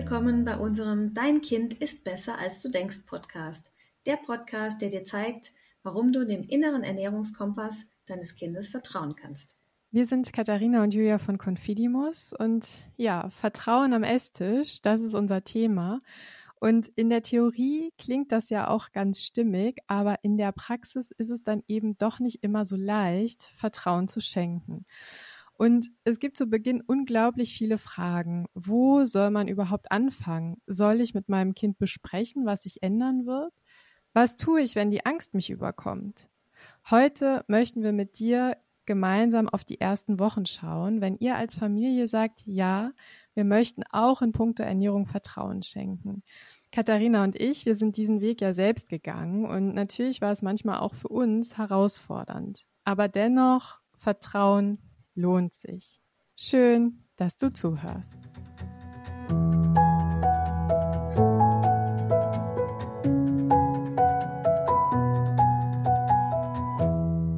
willkommen 0.00 0.46
bei 0.46 0.56
unserem 0.56 1.12
Dein 1.12 1.42
Kind 1.42 1.74
ist 1.74 2.04
besser 2.04 2.38
als 2.38 2.62
du 2.62 2.70
denkst 2.70 3.00
Podcast. 3.04 3.70
Der 4.06 4.16
Podcast, 4.16 4.80
der 4.80 4.88
dir 4.88 5.04
zeigt, 5.04 5.50
warum 5.82 6.10
du 6.10 6.24
dem 6.24 6.42
inneren 6.42 6.84
Ernährungskompass 6.84 7.84
deines 8.06 8.34
Kindes 8.34 8.68
vertrauen 8.68 9.14
kannst. 9.14 9.58
Wir 9.90 10.06
sind 10.06 10.32
Katharina 10.32 10.82
und 10.82 10.94
Julia 10.94 11.18
von 11.18 11.36
Confidimus 11.36 12.32
und 12.32 12.66
ja, 12.96 13.28
Vertrauen 13.28 13.92
am 13.92 14.02
Esstisch, 14.02 14.80
das 14.80 15.02
ist 15.02 15.12
unser 15.12 15.44
Thema. 15.44 16.00
Und 16.58 16.88
in 16.88 17.10
der 17.10 17.22
Theorie 17.22 17.92
klingt 17.98 18.32
das 18.32 18.48
ja 18.48 18.68
auch 18.68 18.92
ganz 18.92 19.22
stimmig, 19.22 19.80
aber 19.86 20.16
in 20.22 20.38
der 20.38 20.52
Praxis 20.52 21.10
ist 21.10 21.28
es 21.28 21.44
dann 21.44 21.62
eben 21.68 21.98
doch 21.98 22.20
nicht 22.20 22.42
immer 22.42 22.64
so 22.64 22.76
leicht, 22.76 23.42
Vertrauen 23.42 24.08
zu 24.08 24.22
schenken. 24.22 24.86
Und 25.60 25.90
es 26.04 26.20
gibt 26.20 26.38
zu 26.38 26.46
Beginn 26.46 26.80
unglaublich 26.80 27.52
viele 27.52 27.76
Fragen. 27.76 28.46
Wo 28.54 29.04
soll 29.04 29.30
man 29.30 29.46
überhaupt 29.46 29.92
anfangen? 29.92 30.56
Soll 30.66 31.02
ich 31.02 31.12
mit 31.12 31.28
meinem 31.28 31.54
Kind 31.54 31.76
besprechen, 31.76 32.46
was 32.46 32.62
sich 32.62 32.82
ändern 32.82 33.26
wird? 33.26 33.52
Was 34.14 34.36
tue 34.36 34.62
ich, 34.62 34.74
wenn 34.74 34.90
die 34.90 35.04
Angst 35.04 35.34
mich 35.34 35.50
überkommt? 35.50 36.30
Heute 36.90 37.44
möchten 37.46 37.82
wir 37.82 37.92
mit 37.92 38.18
dir 38.18 38.56
gemeinsam 38.86 39.50
auf 39.50 39.62
die 39.62 39.78
ersten 39.78 40.18
Wochen 40.18 40.46
schauen, 40.46 41.02
wenn 41.02 41.18
ihr 41.18 41.36
als 41.36 41.56
Familie 41.56 42.08
sagt, 42.08 42.40
ja, 42.46 42.92
wir 43.34 43.44
möchten 43.44 43.82
auch 43.90 44.22
in 44.22 44.32
puncto 44.32 44.62
Ernährung 44.62 45.04
Vertrauen 45.04 45.62
schenken. 45.62 46.22
Katharina 46.72 47.22
und 47.22 47.38
ich, 47.38 47.66
wir 47.66 47.76
sind 47.76 47.98
diesen 47.98 48.22
Weg 48.22 48.40
ja 48.40 48.54
selbst 48.54 48.88
gegangen 48.88 49.44
und 49.44 49.74
natürlich 49.74 50.22
war 50.22 50.32
es 50.32 50.40
manchmal 50.40 50.78
auch 50.78 50.94
für 50.94 51.08
uns 51.08 51.58
herausfordernd. 51.58 52.66
Aber 52.84 53.08
dennoch 53.08 53.80
Vertrauen 53.98 54.78
lohnt 55.14 55.54
sich. 55.54 56.00
Schön, 56.36 57.04
dass 57.16 57.36
du 57.36 57.52
zuhörst. 57.52 58.18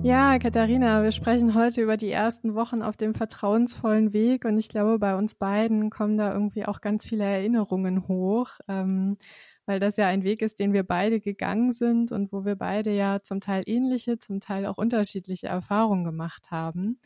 Ja, 0.04 0.38
Katharina, 0.40 1.04
wir 1.04 1.12
sprechen 1.12 1.54
heute 1.54 1.80
über 1.80 1.96
die 1.96 2.10
ersten 2.10 2.54
Wochen 2.54 2.82
auf 2.82 2.96
dem 2.96 3.14
vertrauensvollen 3.14 4.12
Weg 4.12 4.44
und 4.44 4.58
ich 4.58 4.68
glaube, 4.68 4.98
bei 4.98 5.16
uns 5.16 5.36
beiden 5.36 5.90
kommen 5.90 6.16
da 6.18 6.32
irgendwie 6.32 6.66
auch 6.66 6.80
ganz 6.80 7.06
viele 7.06 7.24
Erinnerungen 7.24 8.08
hoch, 8.08 8.48
ähm, 8.66 9.16
weil 9.64 9.78
das 9.78 9.96
ja 9.96 10.08
ein 10.08 10.24
Weg 10.24 10.42
ist, 10.42 10.58
den 10.58 10.72
wir 10.72 10.82
beide 10.82 11.20
gegangen 11.20 11.70
sind 11.70 12.10
und 12.10 12.32
wo 12.32 12.44
wir 12.44 12.56
beide 12.56 12.92
ja 12.92 13.22
zum 13.22 13.40
Teil 13.40 13.62
ähnliche, 13.66 14.18
zum 14.18 14.40
Teil 14.40 14.66
auch 14.66 14.76
unterschiedliche 14.76 15.46
Erfahrungen 15.46 16.04
gemacht 16.04 16.50
haben. 16.50 16.98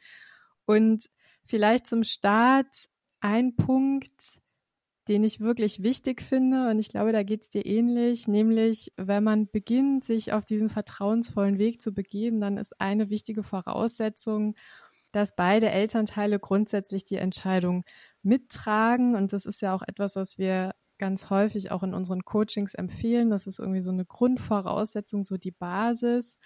Und 0.67 1.09
vielleicht 1.45 1.87
zum 1.87 2.05
Start 2.05 2.67
ein 3.21 3.57
Punkt, 3.57 4.41
den 5.09 5.23
ich 5.23 5.41
wirklich 5.41 5.83
wichtig 5.83 6.21
finde, 6.21 6.69
und 6.71 6.81
ich 6.81 6.89
glaube, 6.89 7.13
da 7.13 7.23
geht 7.23 7.43
es 7.43 7.51
dir 7.51 7.65
ähnlich, 7.65 8.27
nämlich 8.27 8.93
wenn 8.97 9.23
man 9.23 9.49
beginnt, 9.49 10.05
sich 10.05 10.33
auf 10.33 10.45
diesen 10.45 10.69
vertrauensvollen 10.69 11.59
Weg 11.59 11.81
zu 11.81 11.93
begeben, 11.93 12.41
dann 12.41 12.57
ist 12.57 12.81
eine 12.81 13.09
wichtige 13.09 13.45
Voraussetzung, 13.45 14.57
dass 15.13 15.35
beide 15.37 15.71
Elternteile 15.71 16.39
grundsätzlich 16.41 17.05
die 17.05 17.17
Entscheidung 17.17 17.85
mittragen. 18.23 19.15
Und 19.15 19.33
das 19.33 19.47
ist 19.47 19.63
ja 19.63 19.75
auch 19.75 19.83
etwas, 19.87 20.17
was 20.17 20.39
wir 20.39 20.73
ganz 20.99 21.31
häufig 21.31 21.71
auch 21.71 21.83
in 21.83 21.95
unseren 21.95 22.25
Coachings 22.25 22.75
empfehlen. 22.75 23.31
Das 23.31 23.47
ist 23.47 23.59
irgendwie 23.61 23.83
so 23.83 23.91
eine 23.93 24.05
Grundvoraussetzung, 24.05 25.25
so 25.25 25.37
die 25.37 25.53
Basis, 25.53 26.37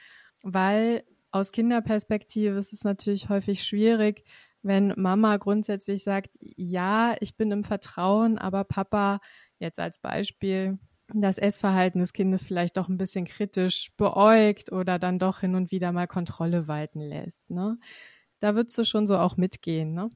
weil 0.42 1.04
aus 1.30 1.52
Kinderperspektive 1.52 2.56
ist 2.56 2.72
es 2.72 2.84
natürlich 2.84 3.28
häufig 3.28 3.62
schwierig, 3.64 4.24
wenn 4.62 4.92
Mama 4.96 5.36
grundsätzlich 5.36 6.02
sagt, 6.02 6.36
ja, 6.40 7.16
ich 7.20 7.36
bin 7.36 7.50
im 7.50 7.64
Vertrauen, 7.64 8.38
aber 8.38 8.64
Papa 8.64 9.20
jetzt 9.58 9.78
als 9.78 10.00
Beispiel 10.00 10.78
das 11.14 11.38
Essverhalten 11.38 12.00
des 12.00 12.12
Kindes 12.12 12.44
vielleicht 12.44 12.76
doch 12.76 12.88
ein 12.88 12.98
bisschen 12.98 13.24
kritisch 13.24 13.92
beäugt 13.96 14.70
oder 14.70 14.98
dann 14.98 15.18
doch 15.18 15.40
hin 15.40 15.54
und 15.54 15.70
wieder 15.70 15.92
mal 15.92 16.06
Kontrolle 16.06 16.68
walten 16.68 17.00
lässt. 17.00 17.50
Ne? 17.50 17.78
Da 18.40 18.54
würdest 18.54 18.78
du 18.78 18.84
schon 18.84 19.06
so 19.06 19.18
auch 19.18 19.36
mitgehen, 19.36 19.92
ne? 19.92 20.10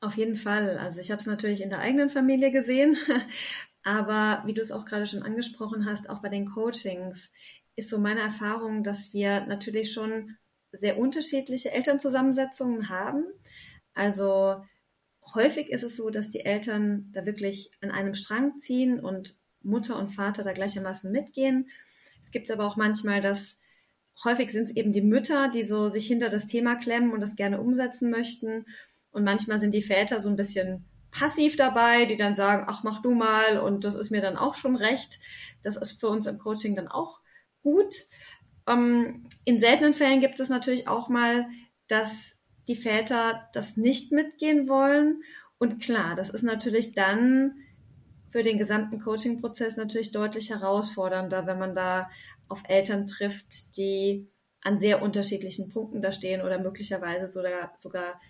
Auf 0.00 0.16
jeden 0.16 0.36
Fall. 0.36 0.76
Also 0.78 1.00
ich 1.00 1.10
habe 1.10 1.20
es 1.20 1.26
natürlich 1.26 1.62
in 1.62 1.70
der 1.70 1.80
eigenen 1.80 2.10
Familie 2.10 2.50
gesehen, 2.50 2.96
aber 3.82 4.42
wie 4.44 4.52
du 4.52 4.60
es 4.60 4.72
auch 4.72 4.84
gerade 4.84 5.06
schon 5.06 5.22
angesprochen 5.22 5.86
hast, 5.86 6.10
auch 6.10 6.20
bei 6.20 6.28
den 6.28 6.46
Coachings 6.46 7.32
ist 7.76 7.90
so 7.90 7.98
meine 7.98 8.20
Erfahrung, 8.20 8.82
dass 8.82 9.12
wir 9.12 9.46
natürlich 9.46 9.92
schon 9.92 10.36
sehr 10.72 10.98
unterschiedliche 10.98 11.72
Elternzusammensetzungen 11.72 12.88
haben. 12.88 13.24
Also 13.94 14.56
häufig 15.34 15.70
ist 15.70 15.82
es 15.82 15.96
so, 15.96 16.10
dass 16.10 16.30
die 16.30 16.44
Eltern 16.44 17.10
da 17.12 17.26
wirklich 17.26 17.70
an 17.80 17.90
einem 17.90 18.14
Strang 18.14 18.58
ziehen 18.58 19.00
und 19.00 19.36
Mutter 19.62 19.98
und 19.98 20.08
Vater 20.08 20.42
da 20.42 20.52
gleichermaßen 20.52 21.10
mitgehen. 21.10 21.68
Es 22.22 22.30
gibt 22.30 22.50
aber 22.50 22.66
auch 22.66 22.76
manchmal, 22.76 23.20
dass 23.20 23.58
häufig 24.24 24.50
sind 24.50 24.64
es 24.64 24.76
eben 24.76 24.92
die 24.92 25.02
Mütter, 25.02 25.48
die 25.48 25.62
so 25.62 25.88
sich 25.88 26.06
hinter 26.06 26.30
das 26.30 26.46
Thema 26.46 26.76
klemmen 26.76 27.12
und 27.12 27.20
das 27.20 27.36
gerne 27.36 27.60
umsetzen 27.60 28.10
möchten. 28.10 28.66
Und 29.10 29.24
manchmal 29.24 29.60
sind 29.60 29.72
die 29.72 29.82
Väter 29.82 30.20
so 30.20 30.28
ein 30.28 30.36
bisschen 30.36 30.86
passiv 31.10 31.56
dabei, 31.56 32.04
die 32.04 32.16
dann 32.16 32.34
sagen, 32.34 32.64
ach, 32.66 32.82
mach 32.82 33.02
du 33.02 33.14
mal 33.14 33.58
und 33.58 33.84
das 33.84 33.94
ist 33.94 34.10
mir 34.10 34.20
dann 34.20 34.36
auch 34.36 34.54
schon 34.54 34.76
recht. 34.76 35.18
Das 35.62 35.76
ist 35.76 35.98
für 36.00 36.08
uns 36.08 36.26
im 36.26 36.38
Coaching 36.38 36.74
dann 36.74 36.88
auch 36.88 37.20
gut. 37.66 38.06
Ähm, 38.68 39.28
in 39.44 39.58
seltenen 39.58 39.92
Fällen 39.92 40.20
gibt 40.20 40.38
es 40.38 40.48
natürlich 40.48 40.86
auch 40.86 41.08
mal, 41.08 41.46
dass 41.88 42.38
die 42.68 42.76
Väter 42.76 43.48
das 43.52 43.76
nicht 43.76 44.12
mitgehen 44.12 44.68
wollen. 44.68 45.22
Und 45.58 45.80
klar, 45.80 46.14
das 46.14 46.30
ist 46.30 46.44
natürlich 46.44 46.94
dann 46.94 47.56
für 48.30 48.44
den 48.44 48.56
gesamten 48.56 49.00
Coaching-Prozess 49.00 49.76
natürlich 49.76 50.12
deutlich 50.12 50.50
herausfordernder, 50.50 51.46
wenn 51.46 51.58
man 51.58 51.74
da 51.74 52.08
auf 52.48 52.62
Eltern 52.68 53.06
trifft, 53.06 53.76
die 53.76 54.28
an 54.62 54.78
sehr 54.78 55.02
unterschiedlichen 55.02 55.70
Punkten 55.70 56.02
da 56.02 56.12
stehen 56.12 56.42
oder 56.42 56.60
möglicherweise 56.60 57.26
sogar, 57.26 57.72
sogar 57.76 58.20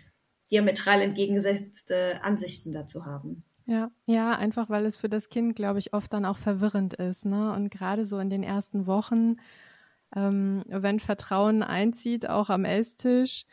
diametral 0.51 1.03
entgegengesetzte 1.03 2.23
Ansichten 2.23 2.73
dazu 2.73 3.05
haben. 3.05 3.45
Ja, 3.69 3.91
ja, 4.07 4.33
einfach 4.37 4.71
weil 4.71 4.87
es 4.87 4.97
für 4.97 5.09
das 5.09 5.29
Kind, 5.29 5.57
glaube 5.57 5.81
ich, 5.81 5.93
oft 5.93 6.13
dann 6.13 6.25
auch 6.25 6.39
verwirrend 6.39 6.95
ist, 6.95 7.25
ne? 7.25 7.53
Und 7.53 7.71
gerade 7.71 8.07
so 8.07 8.19
in 8.21 8.31
den 8.31 8.45
ersten 8.45 8.87
Wochen, 8.87 9.37
ähm, 10.15 10.63
wenn 10.69 11.01
Vertrauen 11.01 11.63
einzieht, 11.65 12.29
auch 12.29 12.49
am 12.51 12.65
Esstisch, 12.65 13.45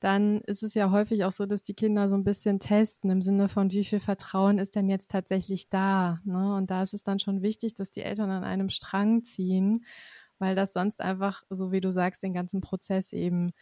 dann 0.00 0.40
ist 0.42 0.62
es 0.62 0.74
ja 0.74 0.90
häufig 0.90 1.24
auch 1.24 1.32
so, 1.32 1.44
dass 1.46 1.62
die 1.62 1.74
Kinder 1.74 2.08
so 2.08 2.14
ein 2.16 2.24
bisschen 2.24 2.60
testen 2.60 3.10
im 3.10 3.20
Sinne 3.22 3.48
von, 3.50 3.70
wie 3.72 3.84
viel 3.84 4.00
Vertrauen 4.00 4.58
ist 4.58 4.76
denn 4.76 4.88
jetzt 4.88 5.10
tatsächlich 5.10 5.68
da? 5.70 6.20
Ne? 6.24 6.54
Und 6.56 6.70
da 6.70 6.82
ist 6.82 6.94
es 6.94 7.02
dann 7.02 7.18
schon 7.18 7.42
wichtig, 7.42 7.74
dass 7.74 7.90
die 7.92 8.02
Eltern 8.02 8.30
an 8.30 8.44
einem 8.44 8.70
Strang 8.70 9.24
ziehen, 9.24 9.84
weil 10.38 10.54
das 10.54 10.72
sonst 10.72 11.00
einfach, 11.00 11.42
so 11.50 11.72
wie 11.72 11.80
du 11.80 11.90
sagst, 11.92 12.22
den 12.22 12.32
ganzen 12.34 12.60
Prozess 12.62 13.12
eben 13.12 13.52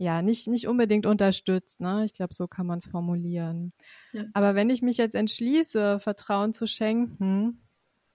ja, 0.00 0.22
nicht, 0.22 0.48
nicht 0.48 0.66
unbedingt 0.66 1.04
unterstützt. 1.04 1.78
Ne? 1.78 2.06
Ich 2.06 2.14
glaube, 2.14 2.32
so 2.32 2.48
kann 2.48 2.66
man 2.66 2.78
es 2.78 2.86
formulieren. 2.86 3.74
Ja. 4.12 4.24
Aber 4.32 4.54
wenn 4.54 4.70
ich 4.70 4.80
mich 4.80 4.96
jetzt 4.96 5.14
entschließe, 5.14 6.00
Vertrauen 6.00 6.54
zu 6.54 6.66
schenken, 6.66 7.60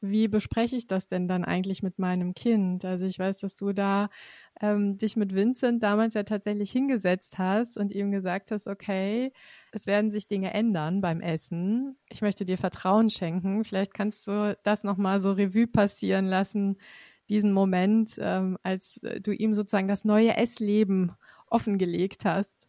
wie 0.02 0.28
bespreche 0.28 0.76
ich 0.76 0.88
das 0.88 1.08
denn 1.08 1.28
dann 1.28 1.46
eigentlich 1.46 1.84
mit 1.84 2.00
meinem 2.00 2.34
Kind? 2.34 2.86
Also 2.86 3.06
ich 3.06 3.20
weiß, 3.20 3.38
dass 3.38 3.56
du 3.56 3.72
da 3.72 4.10
ähm, 4.62 4.98
dich 4.98 5.16
mit 5.16 5.36
Vincent 5.36 5.84
damals 5.84 6.16
ja 6.16 6.24
tatsächlich 6.24 6.72
hingesetzt 6.72 7.38
hast 7.38 7.78
und 7.78 7.92
ihm 7.92 8.10
gesagt 8.10 8.50
hast, 8.50 8.68
okay, 8.68 9.32
es 9.72 9.86
werden 9.86 10.10
sich 10.10 10.28
Dinge 10.28 10.56
ändern 10.56 11.02
beim 11.02 11.22
Essen. 11.22 11.98
Ich 12.10 12.24
möchte 12.24 12.46
dir 12.46 12.58
Vertrauen 12.58 13.12
schenken. 13.12 13.64
Vielleicht 13.64 13.94
kannst 13.94 14.28
du 14.28 14.58
das 14.64 14.84
nochmal 14.84 15.20
so 15.20 15.34
Revue 15.34 15.68
passieren 15.68 16.26
lassen, 16.26 16.78
diesen 17.30 17.54
Moment, 17.54 18.16
ähm, 18.20 18.58
als 18.64 19.02
du 19.22 19.32
ihm 19.32 19.54
sozusagen 19.54 19.88
das 19.88 20.04
neue 20.04 20.36
Essleben 20.36 21.12
offengelegt 21.50 22.26
hast. 22.26 22.68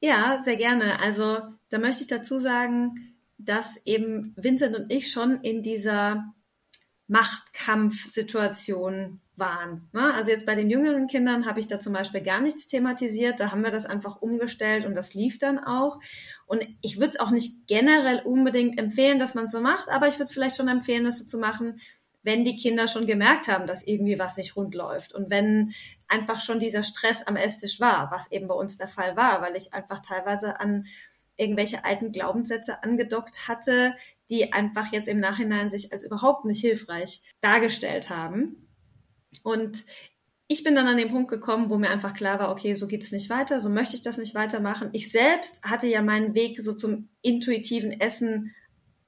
Ja, 0.00 0.42
sehr 0.44 0.56
gerne. 0.56 1.00
Also 1.00 1.40
da 1.68 1.78
möchte 1.78 2.02
ich 2.02 2.08
dazu 2.08 2.38
sagen, 2.38 3.14
dass 3.38 3.80
eben 3.84 4.34
Vincent 4.36 4.76
und 4.76 4.92
ich 4.92 5.12
schon 5.12 5.40
in 5.42 5.62
dieser 5.62 6.34
Machtkampfsituation 7.06 9.20
waren. 9.36 9.88
Ne? 9.92 10.14
Also 10.14 10.30
jetzt 10.30 10.46
bei 10.46 10.54
den 10.54 10.70
jüngeren 10.70 11.08
Kindern 11.08 11.44
habe 11.46 11.58
ich 11.58 11.66
da 11.66 11.80
zum 11.80 11.92
Beispiel 11.92 12.20
gar 12.20 12.40
nichts 12.40 12.68
thematisiert. 12.68 13.40
Da 13.40 13.50
haben 13.50 13.64
wir 13.64 13.72
das 13.72 13.86
einfach 13.86 14.22
umgestellt 14.22 14.86
und 14.86 14.94
das 14.94 15.14
lief 15.14 15.38
dann 15.38 15.58
auch. 15.58 15.98
Und 16.46 16.64
ich 16.82 16.98
würde 16.98 17.08
es 17.08 17.18
auch 17.18 17.32
nicht 17.32 17.66
generell 17.66 18.20
unbedingt 18.20 18.78
empfehlen, 18.78 19.18
dass 19.18 19.34
man 19.34 19.46
es 19.46 19.52
so 19.52 19.60
macht, 19.60 19.88
aber 19.88 20.06
ich 20.06 20.14
würde 20.14 20.24
es 20.24 20.32
vielleicht 20.32 20.56
schon 20.56 20.68
empfehlen, 20.68 21.04
das 21.04 21.18
so 21.18 21.24
zu 21.24 21.38
machen, 21.38 21.80
wenn 22.22 22.44
die 22.44 22.56
Kinder 22.56 22.86
schon 22.88 23.06
gemerkt 23.06 23.48
haben, 23.48 23.66
dass 23.66 23.86
irgendwie 23.86 24.18
was 24.18 24.36
nicht 24.36 24.56
rund 24.56 24.74
läuft 24.74 25.14
und 25.14 25.30
wenn 25.30 25.72
einfach 26.08 26.40
schon 26.40 26.58
dieser 26.58 26.82
Stress 26.82 27.22
am 27.22 27.36
Esstisch 27.36 27.80
war, 27.80 28.10
was 28.10 28.30
eben 28.30 28.48
bei 28.48 28.54
uns 28.54 28.76
der 28.76 28.88
Fall 28.88 29.16
war, 29.16 29.40
weil 29.42 29.56
ich 29.56 29.72
einfach 29.72 30.00
teilweise 30.00 30.60
an 30.60 30.86
irgendwelche 31.36 31.84
alten 31.84 32.12
Glaubenssätze 32.12 32.82
angedockt 32.82 33.48
hatte, 33.48 33.94
die 34.28 34.52
einfach 34.52 34.92
jetzt 34.92 35.08
im 35.08 35.20
Nachhinein 35.20 35.70
sich 35.70 35.92
als 35.92 36.04
überhaupt 36.04 36.44
nicht 36.44 36.60
hilfreich 36.60 37.22
dargestellt 37.40 38.10
haben. 38.10 38.68
Und 39.42 39.84
ich 40.48 40.64
bin 40.64 40.74
dann 40.74 40.88
an 40.88 40.96
den 40.96 41.08
Punkt 41.08 41.30
gekommen, 41.30 41.70
wo 41.70 41.78
mir 41.78 41.90
einfach 41.90 42.12
klar 42.12 42.38
war, 42.40 42.50
okay, 42.50 42.74
so 42.74 42.88
geht 42.88 43.04
es 43.04 43.12
nicht 43.12 43.30
weiter, 43.30 43.60
so 43.60 43.70
möchte 43.70 43.94
ich 43.94 44.02
das 44.02 44.18
nicht 44.18 44.34
weitermachen. 44.34 44.90
Ich 44.92 45.10
selbst 45.10 45.62
hatte 45.62 45.86
ja 45.86 46.02
meinen 46.02 46.34
Weg 46.34 46.60
so 46.60 46.74
zum 46.74 47.08
intuitiven 47.22 47.92
Essen 48.00 48.54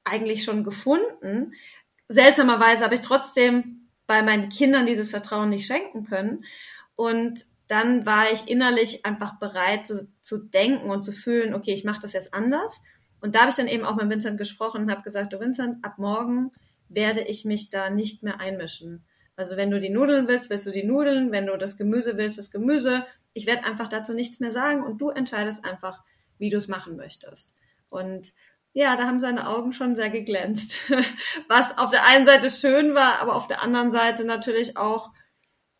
eigentlich 0.04 0.44
schon 0.44 0.64
gefunden. 0.64 1.52
Seltsamerweise 2.08 2.84
habe 2.84 2.94
ich 2.94 3.02
trotzdem 3.02 3.88
bei 4.06 4.22
meinen 4.22 4.48
Kindern 4.48 4.86
dieses 4.86 5.10
Vertrauen 5.10 5.48
nicht 5.48 5.66
schenken 5.66 6.04
können. 6.04 6.44
Und 6.96 7.44
dann 7.68 8.04
war 8.04 8.30
ich 8.32 8.48
innerlich 8.48 9.06
einfach 9.06 9.38
bereit 9.38 9.86
zu, 9.86 10.08
zu 10.20 10.38
denken 10.38 10.90
und 10.90 11.04
zu 11.04 11.12
fühlen, 11.12 11.54
okay, 11.54 11.72
ich 11.72 11.84
mache 11.84 12.00
das 12.02 12.12
jetzt 12.12 12.34
anders. 12.34 12.82
Und 13.20 13.34
da 13.34 13.40
habe 13.40 13.50
ich 13.50 13.56
dann 13.56 13.68
eben 13.68 13.84
auch 13.84 13.96
mit 13.96 14.10
Vincent 14.10 14.36
gesprochen 14.36 14.82
und 14.82 14.90
habe 14.90 15.02
gesagt, 15.02 15.32
du 15.32 15.40
Vincent, 15.40 15.84
ab 15.84 15.94
morgen 15.96 16.50
werde 16.88 17.22
ich 17.22 17.44
mich 17.44 17.70
da 17.70 17.88
nicht 17.88 18.22
mehr 18.22 18.40
einmischen. 18.40 19.04
Also 19.36 19.56
wenn 19.56 19.70
du 19.70 19.80
die 19.80 19.88
Nudeln 19.88 20.28
willst, 20.28 20.50
willst 20.50 20.66
du 20.66 20.70
die 20.70 20.84
Nudeln, 20.84 21.32
wenn 21.32 21.46
du 21.46 21.56
das 21.56 21.78
Gemüse 21.78 22.16
willst, 22.16 22.36
das 22.36 22.50
Gemüse. 22.50 23.06
Ich 23.32 23.46
werde 23.46 23.64
einfach 23.64 23.88
dazu 23.88 24.12
nichts 24.12 24.40
mehr 24.40 24.50
sagen 24.50 24.82
und 24.82 25.00
du 25.00 25.08
entscheidest 25.08 25.64
einfach, 25.64 26.02
wie 26.38 26.50
du 26.50 26.58
es 26.58 26.68
machen 26.68 26.96
möchtest. 26.96 27.56
Und 27.88 28.32
ja, 28.74 28.96
da 28.96 29.06
haben 29.06 29.20
seine 29.20 29.48
Augen 29.48 29.72
schon 29.72 29.94
sehr 29.94 30.10
geglänzt. 30.10 30.78
Was 31.48 31.76
auf 31.78 31.90
der 31.90 32.06
einen 32.06 32.26
Seite 32.26 32.48
schön 32.48 32.94
war, 32.94 33.20
aber 33.20 33.36
auf 33.36 33.46
der 33.46 33.62
anderen 33.62 33.92
Seite 33.92 34.24
natürlich 34.24 34.76
auch 34.76 35.10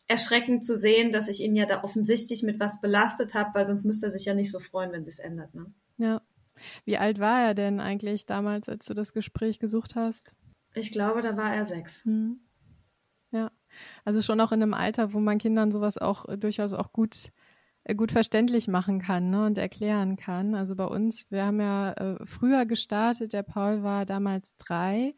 erschreckend 0.07 0.65
zu 0.65 0.77
sehen, 0.77 1.11
dass 1.11 1.27
ich 1.27 1.41
ihn 1.41 1.55
ja 1.55 1.65
da 1.65 1.83
offensichtlich 1.83 2.43
mit 2.43 2.59
was 2.59 2.81
belastet 2.81 3.33
habe, 3.33 3.51
weil 3.53 3.65
sonst 3.65 3.85
müsste 3.85 4.07
er 4.07 4.09
sich 4.09 4.25
ja 4.25 4.33
nicht 4.33 4.51
so 4.51 4.59
freuen, 4.59 4.91
wenn 4.91 5.01
es 5.03 5.17
ändert. 5.17 5.55
Ne? 5.55 5.73
Ja. 5.97 6.21
Wie 6.85 6.97
alt 6.97 7.19
war 7.19 7.41
er 7.41 7.53
denn 7.55 7.79
eigentlich 7.79 8.25
damals, 8.25 8.69
als 8.69 8.85
du 8.85 8.93
das 8.93 9.13
Gespräch 9.13 9.59
gesucht 9.59 9.95
hast? 9.95 10.35
Ich 10.75 10.91
glaube, 10.91 11.21
da 11.21 11.35
war 11.35 11.55
er 11.55 11.65
sechs. 11.65 12.03
Hm. 12.05 12.41
Ja. 13.31 13.51
Also 14.05 14.21
schon 14.21 14.39
auch 14.39 14.51
in 14.51 14.61
einem 14.61 14.73
Alter, 14.73 15.13
wo 15.13 15.19
man 15.19 15.39
Kindern 15.39 15.71
sowas 15.71 15.97
auch 15.97 16.25
durchaus 16.37 16.73
auch 16.73 16.91
gut 16.91 17.15
äh, 17.27 17.31
gut 17.97 18.11
verständlich 18.11 18.67
machen 18.67 19.01
kann 19.01 19.29
ne, 19.29 19.45
und 19.45 19.57
erklären 19.57 20.15
kann. 20.15 20.55
Also 20.55 20.75
bei 20.75 20.85
uns, 20.85 21.29
wir 21.29 21.45
haben 21.45 21.59
ja 21.59 21.91
äh, 21.93 22.25
früher 22.25 22.65
gestartet, 22.65 23.33
der 23.33 23.43
Paul 23.43 23.83
war 23.83 24.05
damals 24.05 24.55
drei 24.57 25.15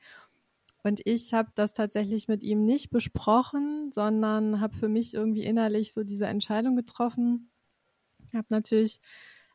und 0.86 1.02
ich 1.06 1.34
habe 1.34 1.50
das 1.56 1.74
tatsächlich 1.74 2.28
mit 2.28 2.44
ihm 2.44 2.64
nicht 2.64 2.92
besprochen, 2.92 3.92
sondern 3.92 4.62
habe 4.62 4.76
für 4.76 4.88
mich 4.88 5.14
irgendwie 5.14 5.44
innerlich 5.44 5.94
so 5.94 6.04
diese 6.04 6.28
Entscheidung 6.28 6.76
getroffen. 6.76 7.50
Habe 8.34 8.48
natürlich 8.50 9.00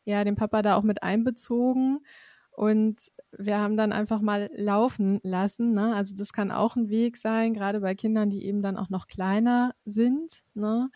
ja 0.03 0.23
den 0.23 0.35
Papa 0.35 0.61
da 0.61 0.75
auch 0.75 0.83
mit 0.83 1.03
einbezogen 1.03 1.99
und 2.51 3.11
wir 3.37 3.59
haben 3.59 3.77
dann 3.77 3.93
einfach 3.93 4.19
mal 4.19 4.49
laufen 4.53 5.21
lassen. 5.23 5.73
Ne? 5.73 5.95
Also 5.95 6.15
das 6.15 6.33
kann 6.33 6.51
auch 6.51 6.75
ein 6.75 6.89
Weg 6.89 7.15
sein, 7.15 7.53
gerade 7.53 7.79
bei 7.79 7.95
Kindern, 7.95 8.29
die 8.29 8.45
eben 8.45 8.61
dann 8.61 8.75
auch 8.75 8.89
noch 8.89 9.07
kleiner 9.07 9.73
sind. 9.85 10.43
Ne? 10.53 10.89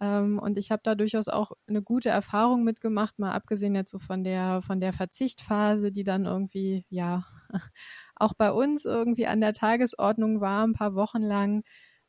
Ähm, 0.00 0.38
und 0.38 0.58
ich 0.58 0.70
habe 0.70 0.82
da 0.84 0.94
durchaus 0.94 1.28
auch 1.28 1.52
eine 1.66 1.82
gute 1.82 2.10
Erfahrung 2.10 2.64
mitgemacht, 2.64 3.18
mal 3.18 3.32
abgesehen 3.32 3.74
jetzt 3.74 3.90
so 3.90 3.98
von 3.98 4.24
der, 4.24 4.60
von 4.62 4.80
der 4.80 4.92
Verzichtphase, 4.92 5.90
die 5.90 6.04
dann 6.04 6.26
irgendwie, 6.26 6.84
ja, 6.90 7.24
auch 8.16 8.34
bei 8.34 8.52
uns 8.52 8.84
irgendwie 8.84 9.26
an 9.26 9.40
der 9.40 9.52
Tagesordnung 9.52 10.40
war, 10.40 10.66
ein 10.66 10.74
paar 10.74 10.94
Wochen 10.94 11.22
lang, 11.22 11.62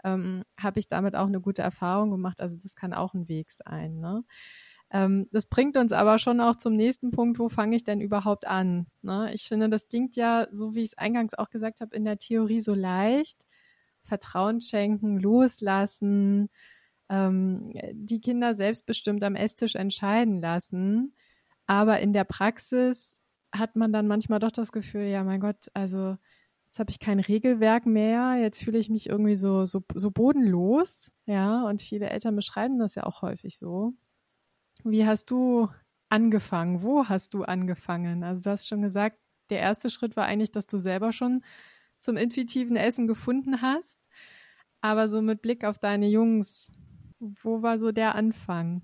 ähm, 0.03 0.43
habe 0.59 0.79
ich 0.79 0.87
damit 0.87 1.15
auch 1.15 1.27
eine 1.27 1.41
gute 1.41 1.61
Erfahrung 1.61 2.11
gemacht. 2.11 2.41
Also 2.41 2.57
das 2.61 2.75
kann 2.75 2.93
auch 2.93 3.13
ein 3.13 3.27
Weg 3.29 3.51
sein. 3.51 3.99
Ne? 3.99 4.23
Ähm, 4.91 5.27
das 5.31 5.47
bringt 5.47 5.77
uns 5.77 5.91
aber 5.91 6.19
schon 6.19 6.39
auch 6.41 6.55
zum 6.55 6.75
nächsten 6.75 7.11
Punkt, 7.11 7.39
wo 7.39 7.49
fange 7.49 7.75
ich 7.75 7.83
denn 7.83 8.01
überhaupt 8.01 8.47
an? 8.47 8.87
Ne? 9.01 9.31
Ich 9.33 9.47
finde, 9.47 9.69
das 9.69 9.87
klingt 9.87 10.15
ja, 10.15 10.47
so 10.51 10.75
wie 10.75 10.81
ich 10.81 10.89
es 10.89 10.97
eingangs 10.97 11.33
auch 11.33 11.49
gesagt 11.49 11.81
habe, 11.81 11.95
in 11.95 12.05
der 12.05 12.17
Theorie 12.17 12.61
so 12.61 12.73
leicht. 12.73 13.45
Vertrauen 14.03 14.61
schenken, 14.61 15.19
loslassen, 15.19 16.49
ähm, 17.09 17.73
die 17.93 18.21
Kinder 18.21 18.53
selbstbestimmt 18.55 19.23
am 19.23 19.35
Esstisch 19.35 19.75
entscheiden 19.75 20.41
lassen. 20.41 21.13
Aber 21.65 21.99
in 21.99 22.13
der 22.13 22.23
Praxis 22.23 23.19
hat 23.51 23.75
man 23.75 23.93
dann 23.93 24.07
manchmal 24.07 24.39
doch 24.39 24.51
das 24.51 24.71
Gefühl, 24.71 25.03
ja, 25.03 25.23
mein 25.23 25.39
Gott, 25.39 25.69
also 25.73 26.17
jetzt 26.65 26.79
habe 26.79 26.89
ich 26.89 26.99
kein 26.99 27.19
Regelwerk 27.19 27.85
mehr, 27.85 28.35
jetzt 28.35 28.63
fühle 28.63 28.77
ich 28.77 28.89
mich 28.89 29.09
irgendwie 29.09 29.35
so, 29.35 29.65
so, 29.65 29.83
so 29.93 30.11
bodenlos. 30.11 31.11
Ja, 31.25 31.63
und 31.63 31.81
viele 31.81 32.09
Eltern 32.09 32.35
beschreiben 32.35 32.79
das 32.79 32.95
ja 32.95 33.03
auch 33.03 33.21
häufig 33.21 33.57
so. 33.57 33.93
Wie 34.83 35.05
hast 35.05 35.31
du 35.31 35.69
angefangen? 36.09 36.81
Wo 36.81 37.05
hast 37.05 37.33
du 37.33 37.43
angefangen? 37.43 38.23
Also 38.23 38.43
du 38.43 38.49
hast 38.49 38.67
schon 38.67 38.81
gesagt, 38.81 39.17
der 39.49 39.59
erste 39.59 39.89
Schritt 39.89 40.15
war 40.15 40.25
eigentlich, 40.25 40.51
dass 40.51 40.67
du 40.67 40.79
selber 40.79 41.13
schon 41.13 41.43
zum 41.99 42.17
intuitiven 42.17 42.75
Essen 42.75 43.07
gefunden 43.07 43.61
hast. 43.61 43.99
Aber 44.81 45.09
so 45.09 45.21
mit 45.21 45.41
Blick 45.41 45.63
auf 45.63 45.79
deine 45.79 46.07
Jungs, 46.07 46.71
wo 47.19 47.61
war 47.61 47.79
so 47.79 47.91
der 47.91 48.15
Anfang? 48.15 48.81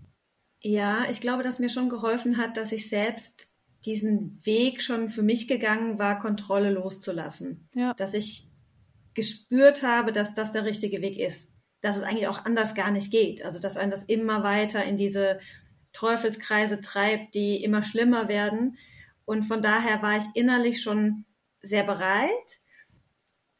Ja, 0.62 1.06
ich 1.10 1.22
glaube, 1.22 1.44
dass 1.44 1.60
mir 1.60 1.70
schon 1.70 1.90
geholfen 1.90 2.38
hat, 2.38 2.58
dass 2.58 2.72
ich 2.72 2.90
selbst 2.90 3.48
diesen 3.86 4.40
Weg 4.46 4.82
schon 4.82 5.10
für 5.10 5.24
mich 5.24 5.48
gegangen 5.48 6.00
war, 6.00 6.20
Kontrolle 6.20 6.72
loszulassen. 6.72 7.68
Ja. 7.76 7.94
Dass 7.94 8.14
ich 8.14 8.48
gespürt 9.14 9.84
habe, 9.84 10.12
dass 10.14 10.34
das 10.34 10.52
der 10.52 10.66
richtige 10.66 11.02
Weg 11.02 11.18
ist. 11.18 11.58
Dass 11.82 11.98
es 11.98 12.04
eigentlich 12.04 12.28
auch 12.28 12.46
anders 12.46 12.76
gar 12.76 12.92
nicht 12.92 13.12
geht. 13.12 13.44
Also, 13.44 13.60
dass 13.60 13.78
einen 13.78 13.92
das 13.92 14.04
immer 14.04 14.44
weiter 14.44 14.84
in 14.86 14.96
diese 14.96 15.40
Teufelskreise 15.92 16.80
treibt, 16.80 17.36
die 17.36 17.62
immer 17.64 17.84
schlimmer 17.84 18.30
werden. 18.30 18.78
Und 19.26 19.44
von 19.44 19.62
daher 19.62 20.02
war 20.02 20.18
ich 20.18 20.24
innerlich 20.34 20.82
schon 20.82 21.26
sehr 21.62 21.84
bereit, 21.84 22.62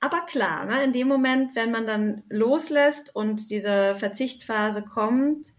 aber 0.04 0.26
klar, 0.26 0.66
ne, 0.66 0.84
in 0.84 0.92
dem 0.92 1.08
Moment, 1.08 1.56
wenn 1.56 1.72
man 1.72 1.88
dann 1.88 2.24
loslässt 2.28 3.16
und 3.16 3.50
diese 3.50 3.96
Verzichtphase 3.96 4.84
kommt, 4.84 5.54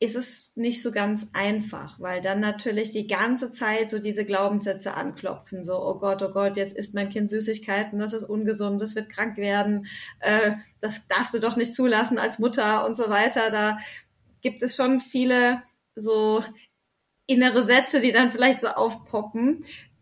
ist 0.00 0.16
es 0.16 0.56
nicht 0.56 0.82
so 0.82 0.90
ganz 0.90 1.28
einfach, 1.32 2.00
weil 2.00 2.20
dann 2.20 2.40
natürlich 2.40 2.90
die 2.90 3.06
ganze 3.06 3.52
Zeit 3.52 3.92
so 3.92 4.00
diese 4.00 4.24
Glaubenssätze 4.24 4.94
anklopfen, 4.94 5.62
so, 5.62 5.80
oh 5.80 5.94
Gott, 5.96 6.24
oh 6.24 6.32
Gott, 6.32 6.56
jetzt 6.56 6.76
isst 6.76 6.92
mein 6.94 7.08
Kind 7.08 7.30
Süßigkeiten, 7.30 8.00
das 8.00 8.14
ist 8.14 8.24
ungesund, 8.24 8.82
das 8.82 8.96
wird 8.96 9.10
krank 9.10 9.36
werden, 9.36 9.86
äh, 10.18 10.56
das 10.80 11.06
darfst 11.06 11.34
du 11.34 11.38
doch 11.38 11.54
nicht 11.54 11.72
zulassen 11.72 12.18
als 12.18 12.40
Mutter 12.40 12.84
und 12.84 12.96
so 12.96 13.08
weiter. 13.10 13.52
Da 13.52 13.78
gibt 14.40 14.60
es 14.62 14.74
schon 14.74 14.98
viele 14.98 15.62
so 15.94 16.42
innere 17.26 17.62
Sätze, 17.62 18.00
die 18.00 18.10
dann 18.10 18.32
vielleicht 18.32 18.60
so 18.60 18.68
aufpoppen, 18.70 19.60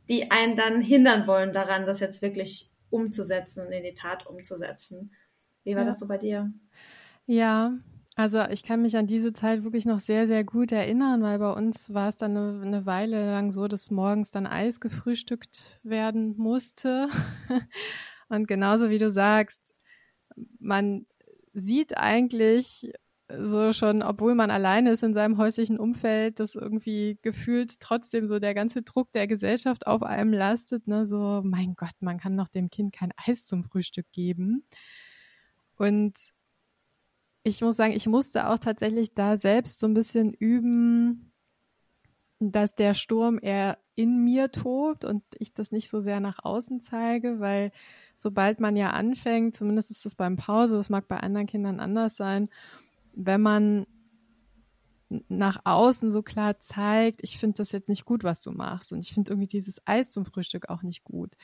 die 0.08 0.30
einen 0.30 0.56
dann 0.56 0.80
hindern 0.80 1.26
wollen 1.26 1.52
daran, 1.52 1.84
das 1.84 2.00
jetzt 2.00 2.22
wirklich 2.22 2.70
umzusetzen 2.90 3.66
und 3.66 3.72
in 3.72 3.84
die 3.84 3.94
Tat 3.94 4.26
umzusetzen. 4.26 5.12
Wie 5.64 5.74
war 5.74 5.82
ja. 5.82 5.88
das 5.88 5.98
so 5.98 6.06
bei 6.06 6.18
dir? 6.18 6.52
Ja, 7.26 7.76
also 8.14 8.42
ich 8.50 8.62
kann 8.62 8.80
mich 8.80 8.96
an 8.96 9.06
diese 9.06 9.34
Zeit 9.34 9.62
wirklich 9.62 9.84
noch 9.84 10.00
sehr, 10.00 10.26
sehr 10.26 10.42
gut 10.42 10.72
erinnern, 10.72 11.22
weil 11.22 11.38
bei 11.38 11.52
uns 11.52 11.92
war 11.92 12.08
es 12.08 12.16
dann 12.16 12.36
eine, 12.36 12.62
eine 12.62 12.86
Weile 12.86 13.30
lang 13.30 13.52
so, 13.52 13.68
dass 13.68 13.90
morgens 13.90 14.30
dann 14.30 14.46
Eis 14.46 14.80
gefrühstückt 14.80 15.80
werden 15.82 16.34
musste. 16.38 17.08
Und 18.28 18.48
genauso 18.48 18.88
wie 18.88 18.98
du 18.98 19.10
sagst, 19.10 19.74
man 20.58 21.06
sieht 21.52 21.98
eigentlich 21.98 22.92
so 23.28 23.72
schon, 23.72 24.02
obwohl 24.02 24.34
man 24.34 24.50
alleine 24.50 24.92
ist 24.92 25.02
in 25.02 25.14
seinem 25.14 25.36
häuslichen 25.36 25.78
Umfeld, 25.78 26.38
dass 26.38 26.54
irgendwie 26.54 27.18
gefühlt 27.22 27.80
trotzdem 27.80 28.26
so 28.26 28.38
der 28.38 28.54
ganze 28.54 28.82
Druck 28.82 29.12
der 29.12 29.26
Gesellschaft 29.26 29.86
auf 29.86 30.02
einem 30.02 30.32
lastet, 30.32 30.86
ne, 30.86 31.06
so, 31.06 31.42
mein 31.44 31.74
Gott, 31.74 31.94
man 32.00 32.18
kann 32.18 32.36
doch 32.36 32.48
dem 32.48 32.70
Kind 32.70 32.92
kein 32.92 33.12
Eis 33.16 33.44
zum 33.44 33.64
Frühstück 33.64 34.06
geben. 34.12 34.64
Und 35.76 36.14
ich 37.42 37.60
muss 37.62 37.76
sagen, 37.76 37.92
ich 37.92 38.06
musste 38.06 38.48
auch 38.48 38.58
tatsächlich 38.58 39.14
da 39.14 39.36
selbst 39.36 39.80
so 39.80 39.86
ein 39.86 39.94
bisschen 39.94 40.32
üben, 40.32 41.32
dass 42.38 42.74
der 42.74 42.94
Sturm 42.94 43.38
eher 43.40 43.78
in 43.94 44.22
mir 44.24 44.52
tobt 44.52 45.04
und 45.04 45.22
ich 45.38 45.54
das 45.54 45.72
nicht 45.72 45.88
so 45.88 46.00
sehr 46.00 46.20
nach 46.20 46.44
außen 46.44 46.80
zeige, 46.80 47.40
weil 47.40 47.72
sobald 48.16 48.60
man 48.60 48.76
ja 48.76 48.90
anfängt, 48.90 49.56
zumindest 49.56 49.90
ist 49.90 50.04
das 50.04 50.14
beim 50.14 50.36
Pause, 50.36 50.76
das 50.76 50.90
mag 50.90 51.08
bei 51.08 51.18
anderen 51.18 51.46
Kindern 51.46 51.80
anders 51.80 52.16
sein, 52.16 52.50
wenn 53.16 53.40
man 53.40 53.86
nach 55.28 55.60
außen 55.64 56.10
so 56.10 56.22
klar 56.22 56.58
zeigt, 56.58 57.20
ich 57.22 57.38
finde 57.38 57.58
das 57.58 57.72
jetzt 57.72 57.88
nicht 57.88 58.04
gut, 58.04 58.24
was 58.24 58.42
du 58.42 58.50
machst 58.52 58.92
und 58.92 59.00
ich 59.00 59.14
finde 59.14 59.32
irgendwie 59.32 59.48
dieses 59.48 59.80
Eis 59.86 60.12
zum 60.12 60.24
Frühstück 60.24 60.68
auch 60.68 60.82
nicht 60.82 61.04
gut, 61.04 61.36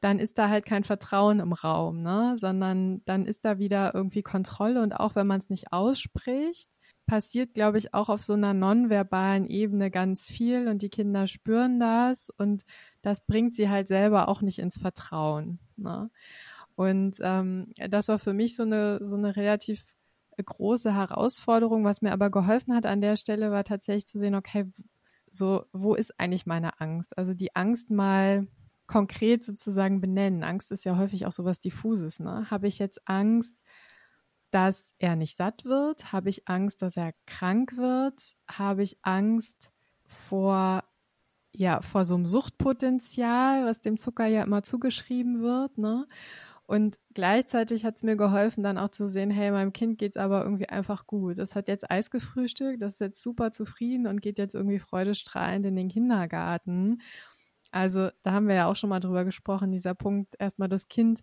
dann 0.00 0.18
ist 0.18 0.38
da 0.38 0.48
halt 0.48 0.66
kein 0.66 0.84
Vertrauen 0.84 1.40
im 1.40 1.52
Raum, 1.52 2.02
ne? 2.02 2.34
sondern 2.36 3.02
dann 3.04 3.26
ist 3.26 3.44
da 3.44 3.58
wieder 3.58 3.94
irgendwie 3.94 4.22
Kontrolle 4.22 4.82
und 4.82 4.92
auch 4.92 5.14
wenn 5.14 5.26
man 5.26 5.40
es 5.40 5.50
nicht 5.50 5.72
ausspricht, 5.72 6.68
passiert, 7.06 7.54
glaube 7.54 7.78
ich, 7.78 7.94
auch 7.94 8.08
auf 8.08 8.24
so 8.24 8.32
einer 8.32 8.52
nonverbalen 8.52 9.46
Ebene 9.46 9.90
ganz 9.92 10.28
viel 10.28 10.68
und 10.68 10.82
die 10.82 10.90
Kinder 10.90 11.28
spüren 11.28 11.78
das 11.78 12.30
und 12.30 12.64
das 13.02 13.24
bringt 13.24 13.54
sie 13.54 13.70
halt 13.70 13.86
selber 13.86 14.28
auch 14.28 14.42
nicht 14.42 14.58
ins 14.58 14.78
Vertrauen. 14.78 15.60
Ne? 15.76 16.10
Und 16.74 17.18
ähm, 17.20 17.72
das 17.88 18.08
war 18.08 18.18
für 18.18 18.32
mich 18.32 18.56
so 18.56 18.64
eine 18.64 19.00
so 19.02 19.16
eine 19.16 19.36
relativ 19.36 19.84
große 20.44 20.94
Herausforderung. 20.94 21.84
Was 21.84 22.02
mir 22.02 22.12
aber 22.12 22.30
geholfen 22.30 22.74
hat 22.74 22.86
an 22.86 23.00
der 23.00 23.16
Stelle, 23.16 23.50
war 23.50 23.64
tatsächlich 23.64 24.06
zu 24.06 24.18
sehen, 24.18 24.34
okay, 24.34 24.70
so, 25.30 25.66
wo 25.72 25.94
ist 25.94 26.18
eigentlich 26.18 26.46
meine 26.46 26.80
Angst? 26.80 27.16
Also 27.18 27.34
die 27.34 27.54
Angst 27.54 27.90
mal 27.90 28.46
konkret 28.86 29.44
sozusagen 29.44 30.00
benennen. 30.00 30.44
Angst 30.44 30.70
ist 30.72 30.84
ja 30.84 30.96
häufig 30.96 31.26
auch 31.26 31.32
sowas 31.32 31.60
diffuses, 31.60 32.20
ne? 32.20 32.50
Habe 32.50 32.68
ich 32.68 32.78
jetzt 32.78 33.00
Angst, 33.08 33.56
dass 34.50 34.94
er 34.98 35.16
nicht 35.16 35.36
satt 35.36 35.64
wird? 35.64 36.12
Habe 36.12 36.30
ich 36.30 36.48
Angst, 36.48 36.82
dass 36.82 36.96
er 36.96 37.12
krank 37.26 37.76
wird? 37.76 38.36
Habe 38.48 38.82
ich 38.82 38.98
Angst 39.02 39.72
vor 40.04 40.84
ja 41.52 41.80
vor 41.82 42.04
so 42.04 42.14
einem 42.14 42.26
Suchtpotenzial, 42.26 43.64
was 43.64 43.80
dem 43.80 43.96
Zucker 43.96 44.26
ja 44.26 44.42
immer 44.42 44.62
zugeschrieben 44.62 45.40
wird, 45.40 45.78
ne? 45.78 46.06
Und 46.66 46.98
gleichzeitig 47.14 47.84
hat 47.84 47.96
es 47.96 48.02
mir 48.02 48.16
geholfen, 48.16 48.64
dann 48.64 48.76
auch 48.76 48.88
zu 48.88 49.08
sehen, 49.08 49.30
hey, 49.30 49.52
meinem 49.52 49.72
Kind 49.72 49.98
geht's 49.98 50.16
aber 50.16 50.42
irgendwie 50.42 50.68
einfach 50.68 51.06
gut. 51.06 51.38
Das 51.38 51.54
hat 51.54 51.68
jetzt 51.68 51.88
Eis 51.90 52.10
gefrühstückt, 52.10 52.82
das 52.82 52.94
ist 52.94 53.00
jetzt 53.00 53.22
super 53.22 53.52
zufrieden 53.52 54.08
und 54.08 54.20
geht 54.20 54.38
jetzt 54.38 54.54
irgendwie 54.54 54.80
freudestrahlend 54.80 55.64
in 55.64 55.76
den 55.76 55.88
Kindergarten. 55.88 57.02
Also 57.70 58.10
da 58.24 58.32
haben 58.32 58.48
wir 58.48 58.56
ja 58.56 58.66
auch 58.66 58.74
schon 58.74 58.90
mal 58.90 59.00
drüber 59.00 59.24
gesprochen, 59.24 59.70
dieser 59.70 59.94
Punkt, 59.94 60.34
erstmal 60.40 60.68
das 60.68 60.88
Kind 60.88 61.20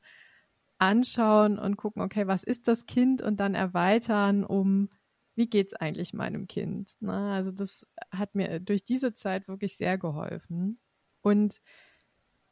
anschauen 0.77 1.59
und 1.59 1.75
gucken, 1.77 2.01
okay, 2.01 2.27
was 2.27 2.43
ist 2.43 2.67
das 2.67 2.85
Kind 2.85 3.21
und 3.21 3.39
dann 3.39 3.55
erweitern, 3.55 4.45
um 4.45 4.89
wie 5.35 5.49
geht's 5.49 5.73
eigentlich 5.73 6.13
meinem 6.13 6.47
Kind? 6.47 6.91
Ne? 6.99 7.33
Also 7.33 7.51
das 7.51 7.85
hat 8.11 8.35
mir 8.35 8.59
durch 8.59 8.85
diese 8.85 9.13
Zeit 9.13 9.47
wirklich 9.47 9.77
sehr 9.77 9.97
geholfen. 9.97 10.79
Und 11.21 11.59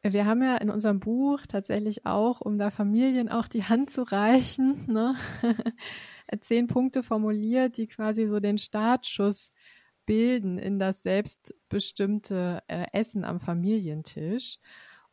wir 0.04 0.26
haben 0.26 0.42
ja 0.42 0.58
in 0.58 0.70
unserem 0.70 1.00
Buch 1.00 1.42
tatsächlich 1.48 2.06
auch, 2.06 2.42
um 2.42 2.58
da 2.58 2.72
Familien 2.72 3.30
auch 3.30 3.48
die 3.48 3.64
Hand 3.64 3.90
zu 3.90 4.04
reichen, 4.04 4.86
ne, 4.88 5.16
zehn 6.42 6.68
Punkte 6.68 7.04
formuliert, 7.04 7.78
die 7.78 7.88
quasi 7.88 8.28
so 8.28 8.40
den 8.40 8.58
Startschuss 8.58 9.54
bilden 10.06 10.58
in 10.58 10.80
das 10.80 11.04
selbstbestimmte 11.04 12.64
äh, 12.68 12.86
Essen 12.92 13.24
am 13.24 13.40
Familientisch 13.40 14.58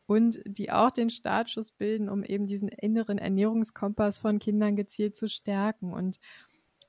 und 0.09 0.39
die 0.43 0.71
auch 0.71 0.89
den 0.89 1.11
Startschuss 1.11 1.71
bilden, 1.71 2.09
um 2.09 2.23
eben 2.23 2.47
diesen 2.47 2.67
inneren 2.67 3.19
Ernährungskompass 3.19 4.17
von 4.17 4.39
Kindern 4.39 4.75
gezielt 4.75 5.15
zu 5.15 5.29
stärken. 5.29 5.93
Und 5.93 6.19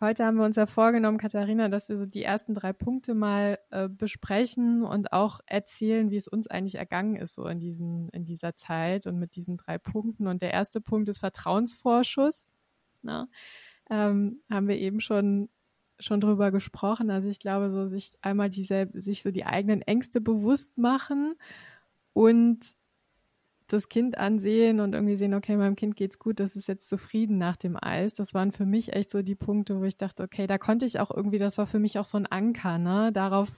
Heute 0.03 0.25
haben 0.25 0.39
wir 0.39 0.45
uns 0.47 0.57
ja 0.57 0.65
vorgenommen, 0.65 1.19
Katharina, 1.19 1.69
dass 1.69 1.91
wir 1.91 1.99
so 1.99 2.07
die 2.07 2.23
ersten 2.23 2.55
drei 2.55 2.73
Punkte 2.73 3.13
mal 3.13 3.59
äh, 3.71 3.87
besprechen 3.87 4.83
und 4.83 5.13
auch 5.13 5.41
erzählen, 5.45 6.11
wie 6.11 6.17
es 6.17 6.27
uns 6.27 6.47
eigentlich 6.47 6.77
ergangen 6.77 7.17
ist, 7.17 7.35
so 7.35 7.47
in, 7.47 7.61
diesen, 7.61 8.09
in 8.09 8.25
dieser 8.25 8.57
Zeit 8.57 9.07
und 9.07 9.19
mit 9.19 9.37
diesen 9.37 9.59
drei 9.59 9.77
Punkten. 9.77 10.27
Und 10.27 10.41
der 10.41 10.53
erste 10.55 10.81
Punkt 10.81 11.11
ist 11.11 11.19
Vertrauensvorschuss. 11.19 12.55
Na? 13.03 13.25
Ne? 13.25 13.29
Ähm, 13.91 14.41
haben 14.51 14.69
wir 14.69 14.79
eben 14.79 15.01
schon 15.01 15.51
schon 15.99 16.21
drüber 16.21 16.51
gesprochen. 16.51 17.11
Also 17.11 17.29
ich 17.29 17.41
glaube, 17.41 17.71
so 17.71 17.87
sich 17.87 18.13
einmal 18.23 18.49
diese, 18.51 18.89
sich 18.95 19.23
so 19.23 19.31
die 19.31 19.45
eigenen 19.45 19.83
Ängste 19.83 20.23
bewusst 20.23 20.79
machen 20.79 21.35
und 22.15 22.75
das 23.73 23.89
Kind 23.89 24.19
ansehen 24.19 24.81
und 24.81 24.95
irgendwie 24.95 25.17
sehen, 25.17 25.35
okay, 25.35 25.57
meinem 25.57 25.77
Kind 25.77 25.97
geht's 25.97 26.19
gut, 26.19 26.41
das 26.41 26.57
ist 26.57 26.69
jetzt 26.69 26.89
zufrieden 26.89 27.39
nach 27.39 27.57
dem 27.57 27.77
Eis. 27.81 28.15
Das 28.15 28.35
waren 28.35 28.53
für 28.53 28.67
mich 28.67 28.93
echt 28.93 29.11
so 29.11 29.23
die 29.23 29.35
Punkte, 29.35 29.81
wo 29.81 29.85
ich 29.85 29.97
dachte, 29.97 30.23
okay, 30.23 30.47
da 30.47 30.59
konnte 30.59 30.87
ich 30.87 31.01
auch 31.01 31.11
irgendwie, 31.11 31.39
das 31.39 31.59
war 31.59 31.67
für 31.67 31.79
mich 31.79 31.99
auch 31.99 32.05
so 32.05 32.19
ein 32.19 32.27
Anker, 32.27 32.79
ne? 32.79 33.13
Darauf, 33.13 33.49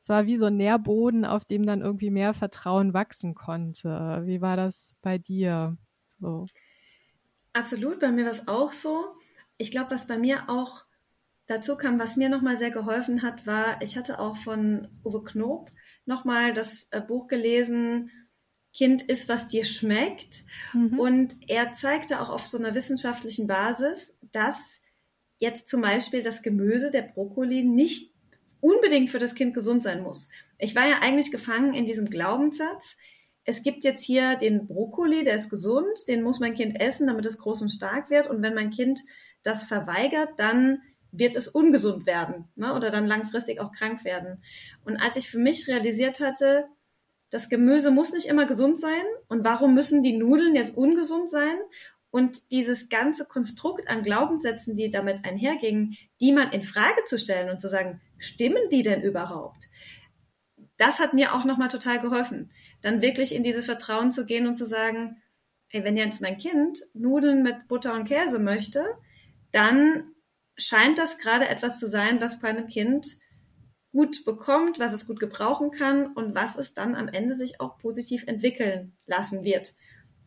es 0.00 0.08
war 0.08 0.26
wie 0.26 0.36
so 0.36 0.46
ein 0.46 0.56
Nährboden, 0.56 1.24
auf 1.24 1.44
dem 1.44 1.66
dann 1.66 1.80
irgendwie 1.80 2.10
mehr 2.10 2.34
Vertrauen 2.34 2.94
wachsen 2.94 3.34
konnte. 3.34 4.22
Wie 4.24 4.40
war 4.40 4.56
das 4.56 4.96
bei 5.02 5.18
dir? 5.18 5.76
So. 6.20 6.46
Absolut, 7.52 8.00
bei 8.00 8.12
mir 8.12 8.24
war 8.24 8.32
es 8.32 8.48
auch 8.48 8.72
so. 8.72 9.14
Ich 9.56 9.70
glaube, 9.70 9.90
was 9.90 10.06
bei 10.06 10.18
mir 10.18 10.48
auch 10.48 10.84
dazu 11.46 11.76
kam, 11.76 11.98
was 11.98 12.16
mir 12.16 12.28
nochmal 12.28 12.56
sehr 12.56 12.70
geholfen 12.70 13.22
hat, 13.22 13.46
war, 13.46 13.82
ich 13.82 13.96
hatte 13.98 14.20
auch 14.20 14.36
von 14.36 14.88
Uwe 15.04 15.24
Knob 15.24 15.70
nochmal 16.06 16.52
das 16.52 16.88
äh, 16.92 17.00
Buch 17.00 17.26
gelesen, 17.26 18.10
Kind 18.72 19.02
ist, 19.02 19.28
was 19.28 19.48
dir 19.48 19.64
schmeckt. 19.64 20.42
Mhm. 20.72 20.98
Und 20.98 21.36
er 21.48 21.72
zeigte 21.72 22.20
auch 22.20 22.30
auf 22.30 22.46
so 22.46 22.58
einer 22.58 22.74
wissenschaftlichen 22.74 23.46
Basis, 23.46 24.16
dass 24.32 24.80
jetzt 25.38 25.68
zum 25.68 25.80
Beispiel 25.80 26.22
das 26.22 26.42
Gemüse, 26.42 26.90
der 26.90 27.02
Brokkoli, 27.02 27.64
nicht 27.64 28.12
unbedingt 28.60 29.10
für 29.10 29.18
das 29.18 29.34
Kind 29.34 29.54
gesund 29.54 29.82
sein 29.82 30.02
muss. 30.02 30.28
Ich 30.58 30.76
war 30.76 30.86
ja 30.86 30.98
eigentlich 31.00 31.32
gefangen 31.32 31.74
in 31.74 31.86
diesem 31.86 32.10
Glaubenssatz. 32.10 32.96
Es 33.44 33.62
gibt 33.62 33.84
jetzt 33.84 34.04
hier 34.04 34.36
den 34.36 34.66
Brokkoli, 34.66 35.24
der 35.24 35.34
ist 35.34 35.48
gesund, 35.48 36.06
den 36.08 36.22
muss 36.22 36.40
mein 36.40 36.54
Kind 36.54 36.78
essen, 36.80 37.06
damit 37.06 37.24
es 37.24 37.38
groß 37.38 37.62
und 37.62 37.70
stark 37.70 38.10
wird. 38.10 38.28
Und 38.28 38.42
wenn 38.42 38.54
mein 38.54 38.70
Kind 38.70 39.00
das 39.42 39.64
verweigert, 39.64 40.28
dann 40.36 40.82
wird 41.10 41.34
es 41.34 41.48
ungesund 41.48 42.06
werden 42.06 42.48
ne? 42.54 42.74
oder 42.74 42.90
dann 42.90 43.06
langfristig 43.06 43.60
auch 43.60 43.72
krank 43.72 44.04
werden. 44.04 44.44
Und 44.84 44.98
als 44.98 45.16
ich 45.16 45.28
für 45.28 45.38
mich 45.38 45.66
realisiert 45.66 46.20
hatte, 46.20 46.68
das 47.30 47.48
Gemüse 47.48 47.90
muss 47.90 48.12
nicht 48.12 48.26
immer 48.26 48.44
gesund 48.46 48.78
sein. 48.78 49.02
Und 49.28 49.44
warum 49.44 49.74
müssen 49.74 50.02
die 50.02 50.16
Nudeln 50.16 50.54
jetzt 50.56 50.76
ungesund 50.76 51.30
sein? 51.30 51.56
Und 52.10 52.50
dieses 52.50 52.88
ganze 52.88 53.24
Konstrukt 53.24 53.88
an 53.88 54.02
Glaubenssätzen, 54.02 54.76
die 54.76 54.90
damit 54.90 55.24
einhergingen, 55.24 55.96
die 56.20 56.32
man 56.32 56.50
in 56.50 56.64
Frage 56.64 57.04
zu 57.06 57.18
stellen 57.18 57.48
und 57.48 57.60
zu 57.60 57.68
sagen, 57.68 58.00
stimmen 58.18 58.68
die 58.72 58.82
denn 58.82 59.02
überhaupt? 59.02 59.68
Das 60.76 60.98
hat 60.98 61.14
mir 61.14 61.34
auch 61.34 61.44
nochmal 61.44 61.68
total 61.68 62.00
geholfen. 62.00 62.50
Dann 62.82 63.00
wirklich 63.00 63.34
in 63.34 63.44
dieses 63.44 63.66
Vertrauen 63.66 64.10
zu 64.10 64.26
gehen 64.26 64.48
und 64.48 64.56
zu 64.56 64.66
sagen, 64.66 65.22
ey, 65.68 65.84
wenn 65.84 65.96
jetzt 65.96 66.20
mein 66.20 66.38
Kind 66.38 66.80
Nudeln 66.94 67.44
mit 67.44 67.68
Butter 67.68 67.94
und 67.94 68.08
Käse 68.08 68.40
möchte, 68.40 68.84
dann 69.52 70.14
scheint 70.56 70.98
das 70.98 71.18
gerade 71.18 71.48
etwas 71.48 71.78
zu 71.78 71.86
sein, 71.86 72.20
was 72.20 72.40
bei 72.40 72.48
einem 72.48 72.66
Kind 72.66 73.18
gut 73.92 74.24
bekommt, 74.24 74.78
was 74.78 74.92
es 74.92 75.06
gut 75.06 75.20
gebrauchen 75.20 75.70
kann 75.70 76.12
und 76.12 76.34
was 76.34 76.56
es 76.56 76.74
dann 76.74 76.94
am 76.94 77.08
Ende 77.08 77.34
sich 77.34 77.60
auch 77.60 77.78
positiv 77.78 78.26
entwickeln 78.26 78.96
lassen 79.06 79.42
wird. 79.42 79.74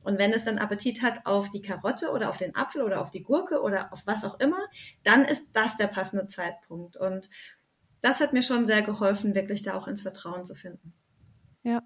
Und 0.04 0.18
wenn 0.18 0.34
es 0.34 0.44
dann 0.44 0.58
Appetit 0.58 1.02
hat 1.02 1.26
auf 1.26 1.50
die 1.50 1.62
Karotte 1.62 2.12
oder 2.12 2.30
auf 2.30 2.38
den 2.38 2.56
Apfel 2.56 2.82
oder 2.82 3.00
auf 3.00 3.10
die 3.10 3.24
Gurke 3.24 3.62
oder 3.62 3.94
auf 3.94 4.06
was 4.06 4.26
auch 4.26 4.40
immer, 4.40 4.60
dann 5.04 5.24
ist 5.24 5.48
das 5.54 5.78
der 5.78 5.88
passende 5.88 6.28
Zeitpunkt. 6.28 6.98
Und 6.98 7.30
das 8.02 8.20
hat 8.20 8.34
mir 8.34 8.44
schon 8.44 8.66
sehr 8.66 8.82
geholfen, 8.82 9.34
wirklich 9.34 9.64
da 9.64 9.76
auch 9.76 9.88
ins 9.88 10.02
Vertrauen 10.02 10.44
zu 10.44 10.56
finden. 10.56 10.94
Ja, 11.64 11.82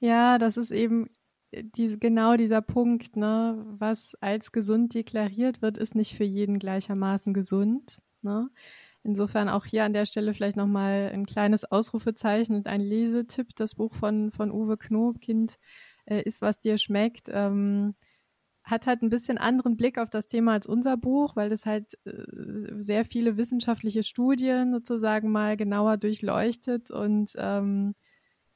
ja, 0.00 0.38
das 0.38 0.56
ist 0.56 0.70
eben 0.70 1.10
die, 1.52 1.98
genau 1.98 2.36
dieser 2.36 2.62
Punkt, 2.62 3.16
ne, 3.16 3.62
was 3.78 4.16
als 4.20 4.52
gesund 4.52 4.94
deklariert 4.94 5.60
wird, 5.60 5.76
ist 5.76 5.94
nicht 5.94 6.16
für 6.16 6.24
jeden 6.24 6.58
gleichermaßen 6.58 7.34
gesund. 7.34 8.00
Ne? 8.22 8.48
Insofern 9.04 9.48
auch 9.48 9.64
hier 9.64 9.84
an 9.84 9.92
der 9.92 10.06
Stelle 10.06 10.32
vielleicht 10.32 10.56
nochmal 10.56 11.10
ein 11.12 11.26
kleines 11.26 11.64
Ausrufezeichen 11.64 12.54
und 12.54 12.66
ein 12.68 12.80
Lesetipp. 12.80 13.48
Das 13.56 13.74
Buch 13.74 13.94
von, 13.94 14.30
von 14.30 14.52
Uwe 14.52 14.76
Knob, 14.76 15.20
Kind 15.20 15.56
äh, 16.06 16.22
ist, 16.22 16.40
was 16.40 16.60
dir 16.60 16.78
schmeckt. 16.78 17.28
Ähm, 17.28 17.94
hat 18.64 18.86
halt 18.86 19.02
ein 19.02 19.10
bisschen 19.10 19.38
anderen 19.38 19.76
Blick 19.76 19.98
auf 19.98 20.08
das 20.08 20.28
Thema 20.28 20.52
als 20.52 20.68
unser 20.68 20.96
Buch, 20.96 21.34
weil 21.34 21.50
es 21.50 21.66
halt 21.66 21.98
äh, 22.04 22.80
sehr 22.80 23.04
viele 23.04 23.36
wissenschaftliche 23.36 24.04
Studien 24.04 24.72
sozusagen 24.72 25.32
mal 25.32 25.56
genauer 25.56 25.96
durchleuchtet 25.96 26.90
und 26.92 27.32
ähm, 27.36 27.94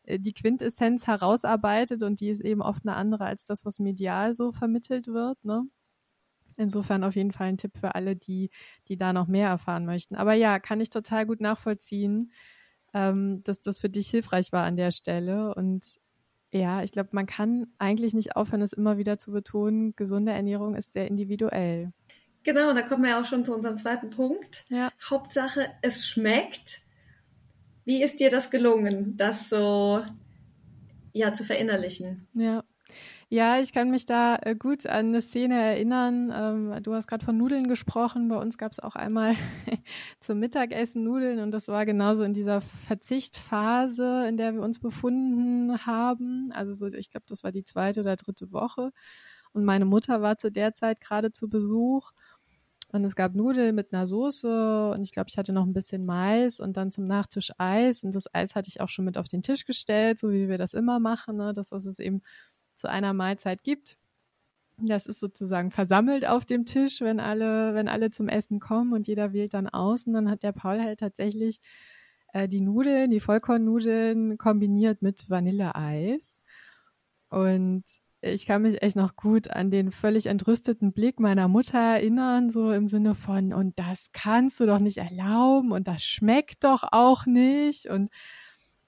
die 0.08 0.32
Quintessenz 0.32 1.06
herausarbeitet 1.08 2.04
und 2.04 2.20
die 2.20 2.28
ist 2.28 2.40
eben 2.40 2.62
oft 2.62 2.86
eine 2.86 2.94
andere 2.94 3.24
als 3.24 3.44
das, 3.44 3.64
was 3.64 3.80
medial 3.80 4.34
so 4.34 4.52
vermittelt 4.52 5.08
wird. 5.08 5.44
Ne? 5.44 5.64
Insofern 6.56 7.04
auf 7.04 7.14
jeden 7.16 7.32
Fall 7.32 7.48
ein 7.48 7.58
Tipp 7.58 7.76
für 7.78 7.94
alle, 7.94 8.16
die, 8.16 8.50
die 8.88 8.96
da 8.96 9.12
noch 9.12 9.26
mehr 9.26 9.48
erfahren 9.48 9.84
möchten. 9.84 10.16
Aber 10.16 10.34
ja, 10.34 10.58
kann 10.58 10.80
ich 10.80 10.90
total 10.90 11.26
gut 11.26 11.40
nachvollziehen, 11.40 12.32
ähm, 12.94 13.42
dass 13.44 13.60
das 13.60 13.78
für 13.78 13.90
dich 13.90 14.08
hilfreich 14.08 14.52
war 14.52 14.64
an 14.64 14.76
der 14.76 14.90
Stelle. 14.90 15.54
Und 15.54 15.84
ja, 16.52 16.82
ich 16.82 16.92
glaube, 16.92 17.10
man 17.12 17.26
kann 17.26 17.66
eigentlich 17.78 18.14
nicht 18.14 18.36
aufhören, 18.36 18.62
es 18.62 18.72
immer 18.72 18.96
wieder 18.96 19.18
zu 19.18 19.32
betonen, 19.32 19.94
gesunde 19.96 20.32
Ernährung 20.32 20.74
ist 20.74 20.92
sehr 20.92 21.08
individuell. 21.08 21.92
Genau, 22.42 22.72
da 22.72 22.82
kommen 22.82 23.02
wir 23.02 23.10
ja 23.10 23.20
auch 23.20 23.26
schon 23.26 23.44
zu 23.44 23.54
unserem 23.54 23.76
zweiten 23.76 24.10
Punkt. 24.10 24.64
Ja. 24.68 24.92
Hauptsache, 25.10 25.66
es 25.82 26.06
schmeckt. 26.06 26.80
Wie 27.84 28.02
ist 28.02 28.20
dir 28.20 28.30
das 28.30 28.50
gelungen, 28.50 29.16
das 29.16 29.48
so 29.48 30.02
ja 31.12 31.32
zu 31.32 31.44
verinnerlichen? 31.44 32.28
Ja. 32.34 32.64
Ja, 33.28 33.58
ich 33.58 33.72
kann 33.72 33.90
mich 33.90 34.06
da 34.06 34.36
äh, 34.42 34.54
gut 34.54 34.86
an 34.86 35.06
eine 35.06 35.20
Szene 35.20 35.60
erinnern. 35.60 36.32
Ähm, 36.32 36.82
du 36.84 36.94
hast 36.94 37.08
gerade 37.08 37.24
von 37.24 37.36
Nudeln 37.36 37.66
gesprochen. 37.66 38.28
Bei 38.28 38.36
uns 38.36 38.56
gab 38.56 38.70
es 38.70 38.78
auch 38.78 38.94
einmal 38.94 39.34
zum 40.20 40.38
Mittagessen 40.38 41.02
Nudeln 41.02 41.40
und 41.40 41.50
das 41.50 41.66
war 41.66 41.84
genauso 41.86 42.22
in 42.22 42.34
dieser 42.34 42.60
Verzichtphase, 42.60 44.26
in 44.28 44.36
der 44.36 44.54
wir 44.54 44.62
uns 44.62 44.78
befunden 44.78 45.84
haben. 45.86 46.52
Also 46.52 46.72
so, 46.72 46.86
ich 46.86 47.10
glaube, 47.10 47.26
das 47.28 47.42
war 47.42 47.50
die 47.50 47.64
zweite 47.64 48.00
oder 48.00 48.14
dritte 48.14 48.52
Woche. 48.52 48.92
Und 49.52 49.64
meine 49.64 49.86
Mutter 49.86 50.22
war 50.22 50.38
zu 50.38 50.52
der 50.52 50.74
Zeit 50.74 51.00
gerade 51.00 51.32
zu 51.32 51.48
Besuch. 51.48 52.12
Und 52.92 53.04
es 53.04 53.16
gab 53.16 53.34
Nudeln 53.34 53.74
mit 53.74 53.92
einer 53.92 54.06
Soße 54.06 54.90
und 54.92 55.02
ich 55.02 55.10
glaube, 55.10 55.28
ich 55.28 55.36
hatte 55.38 55.52
noch 55.52 55.64
ein 55.66 55.72
bisschen 55.72 56.06
Mais 56.06 56.60
und 56.60 56.76
dann 56.76 56.92
zum 56.92 57.06
Nachtisch 57.08 57.50
Eis. 57.58 58.04
Und 58.04 58.14
das 58.14 58.32
Eis 58.32 58.54
hatte 58.54 58.68
ich 58.68 58.80
auch 58.80 58.88
schon 58.88 59.04
mit 59.04 59.18
auf 59.18 59.26
den 59.26 59.42
Tisch 59.42 59.64
gestellt, 59.66 60.20
so 60.20 60.30
wie 60.30 60.48
wir 60.48 60.58
das 60.58 60.74
immer 60.74 61.00
machen. 61.00 61.36
Ne? 61.36 61.52
Das, 61.52 61.72
was 61.72 61.86
es 61.86 61.98
eben 61.98 62.22
zu 62.76 62.88
einer 62.88 63.12
Mahlzeit 63.12 63.62
gibt. 63.62 63.96
Das 64.78 65.06
ist 65.06 65.20
sozusagen 65.20 65.70
versammelt 65.70 66.26
auf 66.26 66.44
dem 66.44 66.66
Tisch, 66.66 67.00
wenn 67.00 67.18
alle, 67.18 67.74
wenn 67.74 67.88
alle 67.88 68.10
zum 68.10 68.28
Essen 68.28 68.60
kommen 68.60 68.92
und 68.92 69.06
jeder 69.06 69.32
wählt 69.32 69.54
dann 69.54 69.68
aus. 69.68 70.06
Und 70.06 70.12
dann 70.12 70.30
hat 70.30 70.42
der 70.42 70.52
Paul 70.52 70.80
halt 70.80 71.00
tatsächlich 71.00 71.60
äh, 72.34 72.46
die 72.48 72.60
Nudeln, 72.60 73.10
die 73.10 73.20
Vollkornnudeln 73.20 74.36
kombiniert 74.36 75.00
mit 75.00 75.30
Vanilleeis. 75.30 76.42
Und 77.30 77.84
ich 78.20 78.46
kann 78.46 78.62
mich 78.62 78.82
echt 78.82 78.96
noch 78.96 79.16
gut 79.16 79.50
an 79.50 79.70
den 79.70 79.92
völlig 79.92 80.26
entrüsteten 80.26 80.92
Blick 80.92 81.20
meiner 81.20 81.48
Mutter 81.48 81.78
erinnern, 81.78 82.50
so 82.50 82.72
im 82.72 82.86
Sinne 82.86 83.14
von, 83.14 83.52
und 83.52 83.78
das 83.78 84.10
kannst 84.12 84.60
du 84.60 84.66
doch 84.66 84.78
nicht 84.78 84.98
erlauben 84.98 85.72
und 85.72 85.88
das 85.88 86.02
schmeckt 86.04 86.64
doch 86.64 86.82
auch 86.92 87.26
nicht. 87.26 87.86
Und 87.86 88.10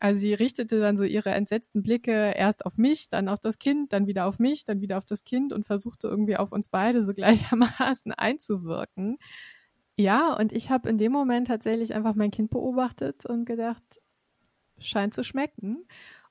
Also 0.00 0.20
sie 0.20 0.34
richtete 0.34 0.78
dann 0.80 0.96
so 0.96 1.04
ihre 1.04 1.30
entsetzten 1.30 1.82
Blicke 1.82 2.32
erst 2.36 2.64
auf 2.66 2.76
mich, 2.76 3.08
dann 3.10 3.28
auf 3.28 3.40
das 3.40 3.58
Kind, 3.58 3.92
dann 3.92 4.06
wieder 4.06 4.26
auf 4.26 4.38
mich, 4.38 4.64
dann 4.64 4.80
wieder 4.80 4.98
auf 4.98 5.04
das 5.04 5.24
Kind 5.24 5.52
und 5.52 5.66
versuchte 5.66 6.06
irgendwie 6.08 6.36
auf 6.36 6.52
uns 6.52 6.68
beide 6.68 7.02
so 7.02 7.12
gleichermaßen 7.14 8.12
einzuwirken. 8.12 9.18
Ja, 9.96 10.34
und 10.34 10.52
ich 10.52 10.70
habe 10.70 10.88
in 10.88 10.98
dem 10.98 11.12
Moment 11.12 11.48
tatsächlich 11.48 11.94
einfach 11.94 12.14
mein 12.14 12.30
Kind 12.30 12.50
beobachtet 12.50 13.26
und 13.26 13.44
gedacht, 13.46 13.82
scheint 14.78 15.14
zu 15.14 15.24
schmecken. 15.24 15.86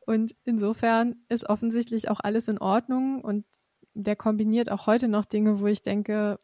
Und 0.05 0.35
insofern 0.45 1.17
ist 1.27 1.49
offensichtlich 1.49 2.09
auch 2.09 2.21
alles 2.21 2.47
in 2.47 2.59
Ordnung 2.59 3.21
und 3.21 3.45
der 3.93 4.15
kombiniert 4.15 4.71
auch 4.71 4.87
heute 4.87 5.09
noch 5.09 5.25
Dinge, 5.25 5.59
wo 5.59 5.67
ich 5.67 5.81
denke, 5.81 6.39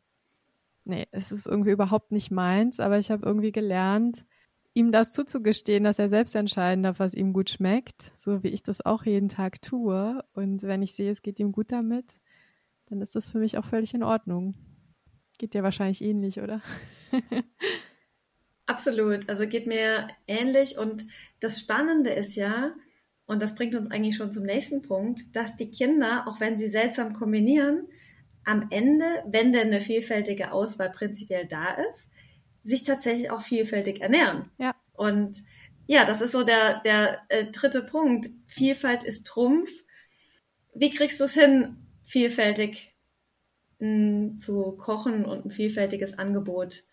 nee, 0.86 1.08
es 1.12 1.32
ist 1.32 1.48
irgendwie 1.48 1.72
überhaupt 1.72 2.12
nicht 2.12 2.32
meins, 2.32 2.80
aber 2.82 2.98
ich 2.98 3.12
habe 3.12 3.26
irgendwie 3.26 3.52
gelernt, 3.54 4.26
ihm 4.74 4.92
das 4.92 5.12
zuzugestehen, 5.12 5.84
dass 5.84 6.00
er 6.00 6.10
selbst 6.10 6.36
entscheiden 6.36 6.84
darf, 6.84 7.00
was 7.00 7.14
ihm 7.14 7.34
gut 7.34 7.50
schmeckt, 7.50 8.12
so 8.18 8.44
wie 8.44 8.50
ich 8.50 8.64
das 8.64 8.86
auch 8.86 9.06
jeden 9.06 9.30
Tag 9.30 9.62
tue. 9.62 10.24
Und 10.34 10.64
wenn 10.64 10.82
ich 10.82 10.96
sehe, 10.96 11.12
es 11.12 11.22
geht 11.22 11.40
ihm 11.40 11.52
gut 11.52 11.72
damit, 11.72 12.06
dann 12.88 13.02
ist 13.02 13.16
das 13.16 13.30
für 13.30 13.40
mich 13.40 13.58
auch 13.58 13.66
völlig 13.66 13.94
in 13.94 14.04
Ordnung. 14.04 14.56
Geht 15.38 15.54
dir 15.54 15.64
wahrscheinlich 15.64 16.02
ähnlich, 16.02 16.42
oder? 16.42 16.62
Absolut. 18.66 19.30
Also 19.30 19.48
geht 19.48 19.68
mir 19.68 20.08
ähnlich. 20.28 20.78
Und 20.78 21.06
das 21.40 21.60
Spannende 21.60 22.10
ist 22.10 22.36
ja, 22.36 22.74
und 23.26 23.42
das 23.42 23.56
bringt 23.56 23.76
uns 23.76 23.92
eigentlich 23.92 24.16
schon 24.16 24.32
zum 24.32 24.44
nächsten 24.44 24.82
Punkt, 24.82 25.36
dass 25.36 25.56
die 25.56 25.70
Kinder, 25.70 26.28
auch 26.28 26.40
wenn 26.40 26.58
sie 26.58 26.68
seltsam 26.68 27.14
kombinieren, 27.14 27.88
am 28.46 28.68
Ende, 28.72 29.06
wenn 29.28 29.54
denn 29.54 29.68
eine 29.68 29.80
vielfältige 29.80 30.52
Auswahl 30.52 30.92
prinzipiell 30.92 31.48
da 31.48 31.74
ist, 31.92 32.10
sich 32.64 32.84
tatsächlich 32.84 33.32
auch 33.32 33.42
vielfältig 33.42 34.02
ernähren. 34.02 34.44
Ja. 34.58 34.76
Und 34.94 35.38
ja, 35.86 36.06
das 36.06 36.22
ist 36.22 36.32
so 36.32 36.44
der, 36.44 36.82
der 36.82 37.22
äh, 37.30 37.46
dritte 37.46 37.84
Punkt. 37.84 38.30
Vielfalt 38.48 39.04
ist 39.04 39.28
Trumpf. 39.28 39.70
Wie 40.74 40.90
kriegst 40.90 41.20
du 41.20 41.26
es 41.26 41.34
hin, 41.34 41.78
vielfältig 42.04 42.96
mh, 43.80 43.88
hm, 43.88 44.38
zu 44.40 44.72
kochen 44.78 45.26
und 45.26 45.46
ein 45.46 45.52
vielfältiges 45.52 46.18
Angebot 46.18 46.84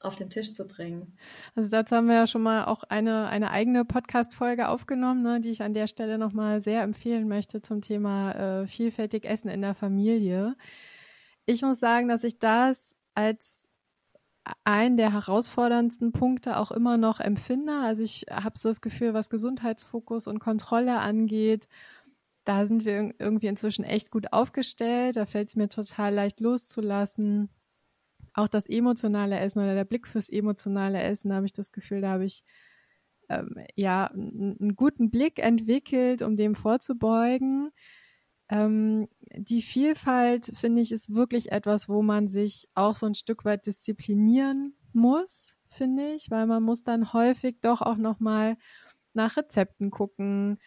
auf 0.00 0.16
den 0.16 0.28
Tisch 0.28 0.54
zu 0.54 0.66
bringen. 0.66 1.16
Also 1.54 1.70
dazu 1.70 1.96
haben 1.96 2.06
wir 2.06 2.14
ja 2.14 2.26
schon 2.26 2.42
mal 2.42 2.66
auch 2.66 2.84
eine, 2.84 3.28
eine 3.28 3.50
eigene 3.50 3.84
Podcast-Folge 3.84 4.68
aufgenommen, 4.68 5.22
ne, 5.22 5.40
die 5.40 5.50
ich 5.50 5.62
an 5.62 5.74
der 5.74 5.88
Stelle 5.88 6.18
nochmal 6.18 6.60
sehr 6.60 6.82
empfehlen 6.82 7.26
möchte 7.28 7.62
zum 7.62 7.80
Thema 7.80 8.62
äh, 8.62 8.66
vielfältig 8.66 9.24
Essen 9.24 9.48
in 9.48 9.60
der 9.60 9.74
Familie. 9.74 10.54
Ich 11.46 11.62
muss 11.62 11.80
sagen, 11.80 12.08
dass 12.08 12.24
ich 12.24 12.38
das 12.38 12.96
als 13.14 13.67
einen 14.64 14.96
der 14.96 15.12
herausforderndsten 15.12 16.12
Punkte 16.12 16.58
auch 16.58 16.70
immer 16.70 16.96
noch 16.96 17.20
empfinde. 17.20 17.72
Also 17.82 18.02
ich 18.02 18.26
habe 18.30 18.58
so 18.58 18.68
das 18.68 18.80
Gefühl, 18.80 19.14
was 19.14 19.30
Gesundheitsfokus 19.30 20.26
und 20.26 20.38
Kontrolle 20.38 20.98
angeht, 20.98 21.68
da 22.44 22.66
sind 22.66 22.84
wir 22.86 23.14
irgendwie 23.18 23.48
inzwischen 23.48 23.84
echt 23.84 24.10
gut 24.10 24.32
aufgestellt. 24.32 25.16
Da 25.16 25.26
fällt 25.26 25.48
es 25.48 25.56
mir 25.56 25.68
total 25.68 26.14
leicht 26.14 26.40
loszulassen. 26.40 27.50
Auch 28.32 28.48
das 28.48 28.66
emotionale 28.66 29.38
Essen 29.38 29.60
oder 29.60 29.74
der 29.74 29.84
Blick 29.84 30.06
fürs 30.06 30.30
emotionale 30.30 31.02
Essen, 31.02 31.28
da 31.30 31.36
habe 31.36 31.46
ich 31.46 31.52
das 31.52 31.72
Gefühl, 31.72 32.00
da 32.00 32.10
habe 32.12 32.24
ich 32.24 32.44
ähm, 33.28 33.56
ja 33.74 34.06
einen 34.06 34.76
guten 34.76 35.10
Blick 35.10 35.38
entwickelt, 35.38 36.22
um 36.22 36.36
dem 36.36 36.54
vorzubeugen. 36.54 37.70
Ähm, 38.48 39.08
die 39.36 39.62
Vielfalt, 39.62 40.50
finde 40.54 40.82
ich, 40.82 40.92
ist 40.92 41.14
wirklich 41.14 41.52
etwas, 41.52 41.88
wo 41.88 42.02
man 42.02 42.28
sich 42.28 42.68
auch 42.74 42.96
so 42.96 43.06
ein 43.06 43.14
Stück 43.14 43.44
weit 43.44 43.66
disziplinieren 43.66 44.74
muss, 44.92 45.54
finde 45.68 46.14
ich, 46.14 46.30
weil 46.30 46.46
man 46.46 46.62
muss 46.62 46.82
dann 46.82 47.12
häufig 47.12 47.60
doch 47.60 47.82
auch 47.82 47.96
nochmal 47.96 48.56
nach 49.12 49.36
Rezepten 49.36 49.90
gucken. 49.90 50.58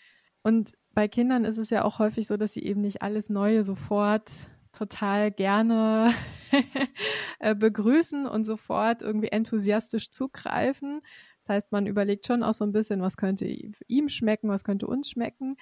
Und 0.44 0.74
bei 0.94 1.08
Kindern 1.08 1.46
ist 1.46 1.58
es 1.58 1.70
ja 1.70 1.84
auch 1.84 2.00
häufig 2.00 2.28
so, 2.28 2.38
dass 2.38 2.54
sie 2.54 2.64
eben 2.64 2.82
nicht 2.82 3.02
alles 3.02 3.30
Neue 3.30 3.64
sofort 3.64 4.30
total 4.72 5.32
gerne 5.32 6.14
äh, 7.40 7.56
begrüßen 7.56 8.26
und 8.26 8.46
sofort 8.46 9.02
irgendwie 9.02 9.30
enthusiastisch 9.30 10.12
zugreifen. 10.12 11.02
Das 11.40 11.50
heißt, 11.50 11.72
man 11.72 11.88
überlegt 11.88 12.28
schon 12.28 12.44
auch 12.44 12.54
so 12.54 12.64
ein 12.64 12.72
bisschen, 12.72 13.02
was 13.02 13.18
könnte 13.18 13.46
ihm 13.88 14.10
schmecken, 14.10 14.50
was 14.50 14.64
könnte 14.64 14.88
uns 14.88 15.10
schmecken. 15.10 15.58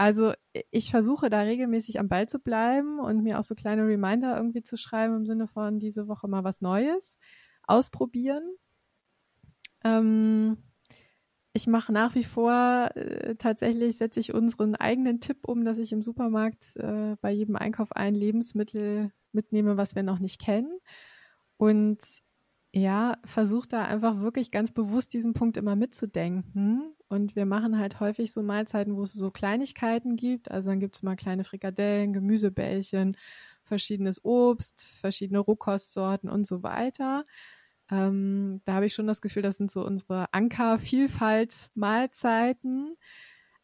Also 0.00 0.32
ich 0.70 0.90
versuche 0.90 1.28
da 1.28 1.42
regelmäßig 1.42 2.00
am 2.00 2.08
Ball 2.08 2.26
zu 2.26 2.38
bleiben 2.38 3.00
und 3.00 3.22
mir 3.22 3.38
auch 3.38 3.42
so 3.42 3.54
kleine 3.54 3.86
Reminder 3.86 4.34
irgendwie 4.34 4.62
zu 4.62 4.78
schreiben 4.78 5.14
im 5.14 5.26
Sinne 5.26 5.46
von 5.46 5.78
diese 5.78 6.08
Woche 6.08 6.26
mal 6.26 6.42
was 6.42 6.62
Neues 6.62 7.18
ausprobieren. 7.64 8.42
Ähm, 9.84 10.56
ich 11.52 11.66
mache 11.66 11.92
nach 11.92 12.14
wie 12.14 12.24
vor, 12.24 12.92
äh, 12.94 13.34
tatsächlich 13.36 13.98
setze 13.98 14.20
ich 14.20 14.32
unseren 14.32 14.74
eigenen 14.74 15.20
Tipp 15.20 15.46
um, 15.46 15.66
dass 15.66 15.76
ich 15.76 15.92
im 15.92 16.00
Supermarkt 16.00 16.76
äh, 16.76 17.16
bei 17.20 17.30
jedem 17.30 17.56
Einkauf 17.56 17.92
ein 17.92 18.14
Lebensmittel 18.14 19.12
mitnehme, 19.32 19.76
was 19.76 19.94
wir 19.94 20.02
noch 20.02 20.18
nicht 20.18 20.40
kennen. 20.40 20.78
Und 21.58 21.98
ja, 22.72 23.18
versuche 23.24 23.66
da 23.68 23.84
einfach 23.84 24.20
wirklich 24.20 24.52
ganz 24.52 24.70
bewusst 24.70 25.12
diesen 25.12 25.32
Punkt 25.32 25.56
immer 25.56 25.74
mitzudenken. 25.74 26.94
Und 27.08 27.34
wir 27.34 27.46
machen 27.46 27.78
halt 27.78 27.98
häufig 27.98 28.32
so 28.32 28.42
Mahlzeiten, 28.42 28.96
wo 28.96 29.02
es 29.02 29.12
so 29.12 29.32
Kleinigkeiten 29.32 30.14
gibt. 30.16 30.50
Also 30.50 30.70
dann 30.70 30.78
gibt 30.78 30.94
es 30.94 31.02
mal 31.02 31.16
kleine 31.16 31.42
Frikadellen, 31.42 32.12
Gemüsebällchen, 32.12 33.16
verschiedenes 33.64 34.24
Obst, 34.24 34.82
verschiedene 35.00 35.40
Rohkostsorten 35.40 36.30
und 36.30 36.46
so 36.46 36.62
weiter. 36.62 37.24
Ähm, 37.90 38.60
da 38.64 38.74
habe 38.74 38.86
ich 38.86 38.94
schon 38.94 39.08
das 39.08 39.20
Gefühl, 39.20 39.42
das 39.42 39.56
sind 39.56 39.72
so 39.72 39.84
unsere 39.84 40.32
Anker-Vielfalt-Mahlzeiten. 40.32 42.96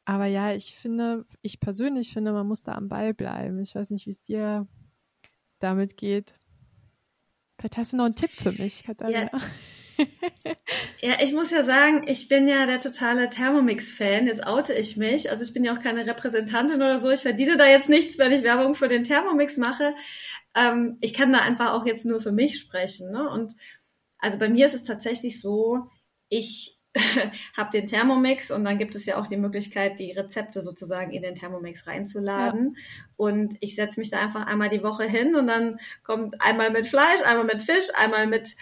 Aber 0.05 0.27
ja, 0.27 0.53
ich 0.53 0.77
finde, 0.77 1.25
ich 1.43 1.61
persönlich 1.61 2.13
finde, 2.13 2.33
man 2.33 2.49
muss 2.49 2.65
da 2.65 2.73
am 2.73 2.89
Ball 2.89 3.15
bleiben. 3.15 3.61
Ich 3.61 3.77
weiß 3.77 3.91
nicht, 3.91 4.07
wie 4.07 4.11
es 4.11 4.25
dir 4.25 4.67
damit 5.61 5.97
geht. 5.97 6.35
Vielleicht 7.59 7.77
hast 7.77 7.93
du 7.93 7.97
noch 7.97 8.05
einen 8.05 8.15
Tipp 8.15 8.31
für 8.33 8.53
mich, 8.53 8.85
Katharina. 8.85 9.31
Ja. 9.33 9.41
ja, 11.01 11.15
ich 11.23 11.33
muss 11.33 11.51
ja 11.51 11.63
sagen, 11.63 12.07
ich 12.07 12.29
bin 12.29 12.49
ja 12.49 12.67
der 12.67 12.81
totale 12.81 13.31
Thermomix-Fan. 13.31 14.27
Jetzt 14.27 14.47
oute 14.47 14.75
ich 14.75 14.97
mich. 14.97 15.31
Also 15.31 15.43
ich 15.43 15.53
bin 15.55 15.65
ja 15.65 15.75
auch 15.75 15.81
keine 15.81 16.07
Repräsentantin 16.07 16.77
oder 16.77 16.99
so. 16.99 17.11
Ich 17.11 17.21
verdiene 17.21 17.57
da 17.57 17.67
jetzt 17.67 17.89
nichts, 17.89 18.19
wenn 18.19 18.33
ich 18.33 18.43
Werbung 18.43 18.75
für 18.75 18.89
den 18.89 19.05
Thermomix 19.05 19.57
mache. 19.57 19.95
Ähm, 20.55 20.99
ich 21.01 21.15
kann 21.15 21.33
da 21.33 21.41
einfach 21.41 21.73
auch 21.73 21.87
jetzt 21.87 22.05
nur 22.05 22.21
für 22.21 22.33
mich 22.33 22.59
sprechen. 22.61 23.11
Ne? 23.11 23.29
Und 23.29 23.53
also 24.19 24.39
bei 24.39 24.49
mir 24.49 24.67
ist 24.67 24.75
es 24.75 24.83
tatsächlich 24.83 25.41
so, 25.41 25.87
ich 26.29 26.76
habe 27.57 27.71
den 27.71 27.87
Thermomix 27.87 28.51
und 28.51 28.65
dann 28.65 28.79
gibt 28.79 28.95
es 28.95 29.07
ja 29.07 29.17
auch 29.17 29.27
die 29.27 29.37
Möglichkeit, 29.37 29.99
die 29.99 30.13
Rezepte 30.13 30.61
sozusagen 30.61 31.13
in 31.13 31.23
den 31.23 31.35
Thermomix 31.35 31.87
reinzuladen. 31.87 32.77
Ja. 32.77 32.83
Und 33.17 33.57
ich 33.61 33.75
setze 33.75 34.01
mich 34.01 34.11
da 34.11 34.21
einfach 34.21 34.47
einmal 34.47 34.69
die 34.69 34.83
Woche 34.83 35.05
hin 35.05 35.37
und 35.37 35.47
dann 35.47 35.79
kommt 36.03 36.41
einmal 36.41 36.71
mit 36.71 36.87
Fleisch, 36.87 37.23
einmal 37.25 37.45
mit 37.45 37.63
Fisch, 37.63 37.89
einmal 37.95 38.27
mit 38.27 38.57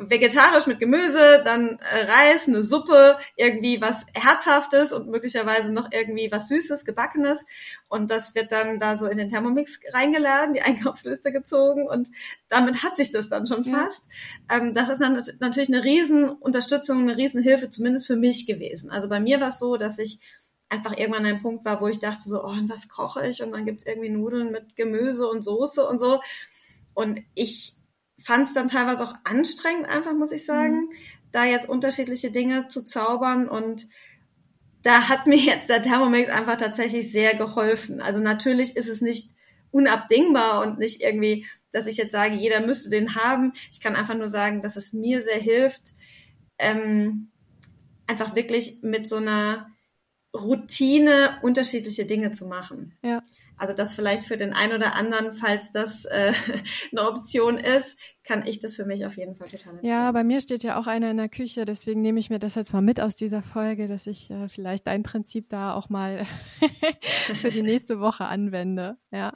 vegetarisch 0.00 0.66
mit 0.66 0.80
Gemüse, 0.80 1.42
dann 1.44 1.78
äh, 1.78 2.04
Reis, 2.04 2.48
eine 2.48 2.62
Suppe, 2.62 3.18
irgendwie 3.36 3.80
was 3.80 4.06
Herzhaftes 4.14 4.92
und 4.92 5.08
möglicherweise 5.08 5.72
noch 5.72 5.90
irgendwie 5.92 6.30
was 6.32 6.48
Süßes, 6.48 6.84
Gebackenes. 6.84 7.44
Und 7.88 8.10
das 8.10 8.34
wird 8.34 8.52
dann 8.52 8.78
da 8.78 8.96
so 8.96 9.06
in 9.06 9.18
den 9.18 9.28
Thermomix 9.28 9.80
reingeladen, 9.92 10.54
die 10.54 10.62
Einkaufsliste 10.62 11.32
gezogen 11.32 11.86
und 11.86 12.08
damit 12.48 12.82
hat 12.82 12.96
sich 12.96 13.10
das 13.10 13.28
dann 13.28 13.46
schon 13.46 13.62
ja. 13.64 13.78
fast. 13.78 14.08
Ähm, 14.50 14.74
das 14.74 14.88
ist 14.88 15.00
dann 15.00 15.22
natürlich 15.40 15.72
eine 15.72 15.84
Riesenunterstützung, 15.84 17.00
eine 17.00 17.16
Riesenhilfe, 17.16 17.70
zumindest 17.70 18.06
für 18.06 18.16
mich 18.16 18.46
gewesen. 18.46 18.90
Also 18.90 19.08
bei 19.08 19.20
mir 19.20 19.40
war 19.40 19.48
es 19.48 19.58
so, 19.58 19.76
dass 19.76 19.98
ich 19.98 20.20
einfach 20.68 20.96
irgendwann 20.96 21.26
ein 21.26 21.42
Punkt 21.42 21.64
war, 21.64 21.80
wo 21.80 21.88
ich 21.88 22.00
dachte 22.00 22.28
so, 22.28 22.42
oh, 22.42 22.48
und 22.48 22.68
was 22.68 22.88
koche 22.88 23.26
ich? 23.26 23.42
Und 23.42 23.52
dann 23.52 23.64
gibt's 23.64 23.86
irgendwie 23.86 24.08
Nudeln 24.08 24.50
mit 24.50 24.76
Gemüse 24.76 25.28
und 25.28 25.42
Soße 25.42 25.86
und 25.86 26.00
so. 26.00 26.20
Und 26.94 27.20
ich 27.34 27.76
fand 28.18 28.46
es 28.46 28.54
dann 28.54 28.68
teilweise 28.68 29.04
auch 29.04 29.14
anstrengend, 29.24 29.86
einfach 29.86 30.14
muss 30.14 30.32
ich 30.32 30.44
sagen, 30.44 30.80
mhm. 30.80 30.90
da 31.32 31.44
jetzt 31.44 31.68
unterschiedliche 31.68 32.30
Dinge 32.30 32.68
zu 32.68 32.84
zaubern 32.84 33.48
und 33.48 33.88
da 34.82 35.08
hat 35.08 35.26
mir 35.26 35.36
jetzt 35.36 35.68
der 35.68 35.82
Thermomix 35.82 36.30
einfach 36.30 36.56
tatsächlich 36.56 37.10
sehr 37.10 37.34
geholfen. 37.34 38.00
Also 38.00 38.22
natürlich 38.22 38.76
ist 38.76 38.88
es 38.88 39.00
nicht 39.00 39.30
unabdingbar 39.70 40.62
und 40.62 40.78
nicht 40.78 41.02
irgendwie, 41.02 41.46
dass 41.72 41.86
ich 41.86 41.96
jetzt 41.96 42.12
sage, 42.12 42.36
jeder 42.36 42.60
müsste 42.60 42.88
den 42.88 43.16
haben. 43.16 43.52
Ich 43.72 43.80
kann 43.80 43.96
einfach 43.96 44.14
nur 44.14 44.28
sagen, 44.28 44.62
dass 44.62 44.76
es 44.76 44.92
mir 44.92 45.20
sehr 45.22 45.40
hilft, 45.40 45.92
ähm, 46.58 47.30
einfach 48.06 48.34
wirklich 48.36 48.78
mit 48.82 49.08
so 49.08 49.16
einer 49.16 49.70
Routine 50.36 51.38
unterschiedliche 51.42 52.06
Dinge 52.06 52.30
zu 52.32 52.46
machen. 52.46 52.96
Ja. 53.02 53.22
Also 53.58 53.74
das 53.74 53.94
vielleicht 53.94 54.24
für 54.24 54.36
den 54.36 54.52
einen 54.52 54.74
oder 54.74 54.94
anderen, 54.94 55.32
falls 55.32 55.72
das 55.72 56.04
äh, 56.04 56.32
eine 56.92 57.08
Option 57.08 57.56
ist, 57.56 57.98
kann 58.22 58.46
ich 58.46 58.58
das 58.58 58.76
für 58.76 58.84
mich 58.84 59.06
auf 59.06 59.16
jeden 59.16 59.34
Fall 59.34 59.48
total 59.48 59.74
empfehlen. 59.74 59.92
Ja, 59.92 60.12
bei 60.12 60.24
mir 60.24 60.40
steht 60.42 60.62
ja 60.62 60.78
auch 60.78 60.86
einer 60.86 61.10
in 61.10 61.16
der 61.16 61.30
Küche, 61.30 61.64
deswegen 61.64 62.02
nehme 62.02 62.18
ich 62.20 62.28
mir 62.28 62.38
das 62.38 62.54
jetzt 62.54 62.74
mal 62.74 62.82
mit 62.82 63.00
aus 63.00 63.16
dieser 63.16 63.42
Folge, 63.42 63.88
dass 63.88 64.06
ich 64.06 64.30
äh, 64.30 64.48
vielleicht 64.48 64.86
dein 64.86 65.02
Prinzip 65.02 65.48
da 65.48 65.72
auch 65.72 65.88
mal 65.88 66.26
für 67.40 67.50
die 67.50 67.62
nächste 67.62 67.98
Woche 67.98 68.26
anwende. 68.26 68.98
Ja. 69.10 69.32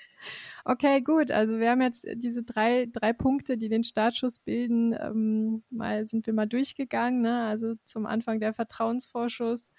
Okay, 0.67 1.01
gut. 1.01 1.31
Also 1.31 1.59
wir 1.59 1.71
haben 1.71 1.81
jetzt 1.81 2.07
diese 2.15 2.43
drei, 2.43 2.87
drei 2.93 3.15
Punkte, 3.15 3.57
die 3.57 3.71
den 3.71 3.85
Startschuss 3.85 4.41
bilden, 4.41 4.93
ähm, 4.93 5.63
mal 5.71 6.07
sind 6.07 6.27
wir 6.27 6.35
mal 6.35 6.47
durchgegangen. 6.47 7.23
Ne? 7.23 7.45
Also 7.47 7.75
zum 7.85 8.05
Anfang 8.05 8.39
der 8.39 8.53
Vertrauensvorschuss 8.53 9.71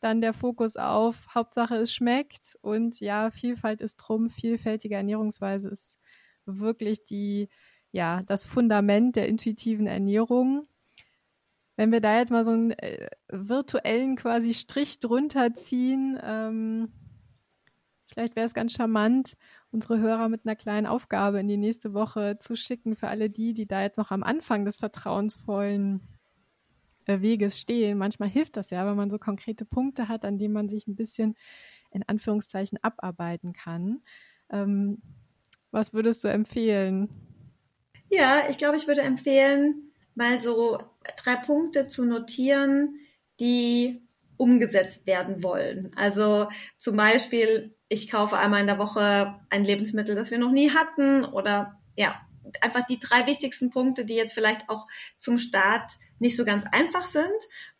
dann 0.00 0.20
der 0.20 0.32
Fokus 0.32 0.76
auf 0.76 1.34
Hauptsache 1.34 1.76
es 1.76 1.92
schmeckt 1.92 2.56
und 2.60 3.00
ja, 3.00 3.30
Vielfalt 3.30 3.80
ist 3.80 3.96
drum, 3.96 4.30
vielfältige 4.30 4.94
Ernährungsweise 4.94 5.68
ist 5.68 5.98
wirklich 6.46 7.04
die, 7.04 7.48
ja, 7.90 8.22
das 8.24 8.46
Fundament 8.46 9.16
der 9.16 9.28
intuitiven 9.28 9.86
Ernährung. 9.86 10.66
Wenn 11.76 11.92
wir 11.92 12.00
da 12.00 12.18
jetzt 12.18 12.30
mal 12.30 12.44
so 12.44 12.50
einen 12.50 12.72
äh, 12.72 13.08
virtuellen 13.28 14.16
quasi 14.16 14.54
Strich 14.54 14.98
drunter 14.98 15.54
ziehen, 15.54 16.18
ähm, 16.22 16.92
vielleicht 18.06 18.36
wäre 18.36 18.46
es 18.46 18.54
ganz 18.54 18.72
charmant, 18.72 19.36
unsere 19.70 19.98
Hörer 19.98 20.28
mit 20.28 20.44
einer 20.44 20.56
kleinen 20.56 20.86
Aufgabe 20.86 21.40
in 21.40 21.48
die 21.48 21.56
nächste 21.56 21.94
Woche 21.94 22.38
zu 22.40 22.56
schicken 22.56 22.96
für 22.96 23.08
alle 23.08 23.28
die, 23.28 23.52
die 23.52 23.66
da 23.66 23.82
jetzt 23.82 23.98
noch 23.98 24.10
am 24.10 24.22
Anfang 24.22 24.64
des 24.64 24.78
vertrauensvollen 24.78 26.17
Weges 27.08 27.58
stehen. 27.58 27.98
Manchmal 27.98 28.28
hilft 28.28 28.56
das 28.56 28.70
ja, 28.70 28.86
wenn 28.86 28.96
man 28.96 29.10
so 29.10 29.18
konkrete 29.18 29.64
Punkte 29.64 30.08
hat, 30.08 30.24
an 30.24 30.38
denen 30.38 30.54
man 30.54 30.68
sich 30.68 30.86
ein 30.86 30.96
bisschen 30.96 31.36
in 31.90 32.02
Anführungszeichen 32.06 32.78
abarbeiten 32.82 33.52
kann. 33.52 34.02
Ähm, 34.50 35.00
was 35.70 35.92
würdest 35.92 36.24
du 36.24 36.28
empfehlen? 36.28 37.08
Ja, 38.10 38.42
ich 38.48 38.56
glaube, 38.56 38.76
ich 38.76 38.86
würde 38.86 39.02
empfehlen, 39.02 39.92
mal 40.14 40.38
so 40.38 40.78
drei 41.22 41.36
Punkte 41.36 41.86
zu 41.88 42.04
notieren, 42.04 42.98
die 43.40 44.02
umgesetzt 44.36 45.06
werden 45.06 45.42
wollen. 45.42 45.90
Also 45.96 46.48
zum 46.76 46.96
Beispiel, 46.96 47.74
ich 47.88 48.10
kaufe 48.10 48.36
einmal 48.38 48.60
in 48.60 48.66
der 48.66 48.78
Woche 48.78 49.34
ein 49.50 49.64
Lebensmittel, 49.64 50.14
das 50.14 50.30
wir 50.30 50.38
noch 50.38 50.52
nie 50.52 50.70
hatten 50.70 51.24
oder 51.24 51.78
ja, 51.96 52.20
einfach 52.60 52.86
die 52.86 52.98
drei 52.98 53.26
wichtigsten 53.26 53.70
Punkte, 53.70 54.04
die 54.04 54.14
jetzt 54.14 54.32
vielleicht 54.32 54.68
auch 54.68 54.86
zum 55.18 55.38
Start 55.38 55.92
nicht 56.18 56.36
so 56.36 56.44
ganz 56.44 56.64
einfach 56.72 57.06
sind, 57.06 57.26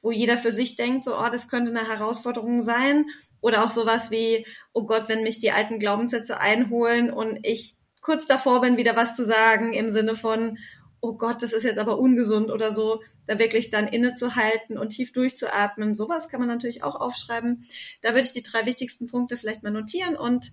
wo 0.00 0.10
jeder 0.10 0.36
für 0.36 0.52
sich 0.52 0.76
denkt, 0.76 1.04
so, 1.04 1.18
oh, 1.18 1.28
das 1.30 1.48
könnte 1.48 1.70
eine 1.70 1.88
Herausforderung 1.88 2.62
sein. 2.62 3.06
Oder 3.40 3.64
auch 3.64 3.70
sowas 3.70 4.10
wie, 4.10 4.46
oh 4.72 4.84
Gott, 4.84 5.08
wenn 5.08 5.22
mich 5.22 5.38
die 5.38 5.52
alten 5.52 5.78
Glaubenssätze 5.78 6.40
einholen 6.40 7.10
und 7.10 7.38
ich 7.42 7.76
kurz 8.00 8.26
davor 8.26 8.60
bin, 8.60 8.76
wieder 8.76 8.96
was 8.96 9.14
zu 9.14 9.24
sagen 9.24 9.72
im 9.72 9.90
Sinne 9.90 10.16
von, 10.16 10.58
oh 11.00 11.14
Gott, 11.14 11.42
das 11.42 11.52
ist 11.52 11.64
jetzt 11.64 11.78
aber 11.78 11.98
ungesund 11.98 12.50
oder 12.50 12.72
so, 12.72 13.02
da 13.26 13.38
wirklich 13.38 13.70
dann 13.70 13.86
innezuhalten 13.86 14.78
und 14.78 14.88
tief 14.88 15.12
durchzuatmen. 15.12 15.94
Sowas 15.94 16.28
kann 16.28 16.40
man 16.40 16.48
natürlich 16.48 16.82
auch 16.82 16.96
aufschreiben. 16.96 17.64
Da 18.02 18.10
würde 18.10 18.22
ich 18.22 18.32
die 18.32 18.42
drei 18.42 18.66
wichtigsten 18.66 19.08
Punkte 19.08 19.36
vielleicht 19.36 19.62
mal 19.62 19.70
notieren 19.70 20.16
und 20.16 20.50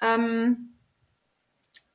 ähm, 0.00 0.76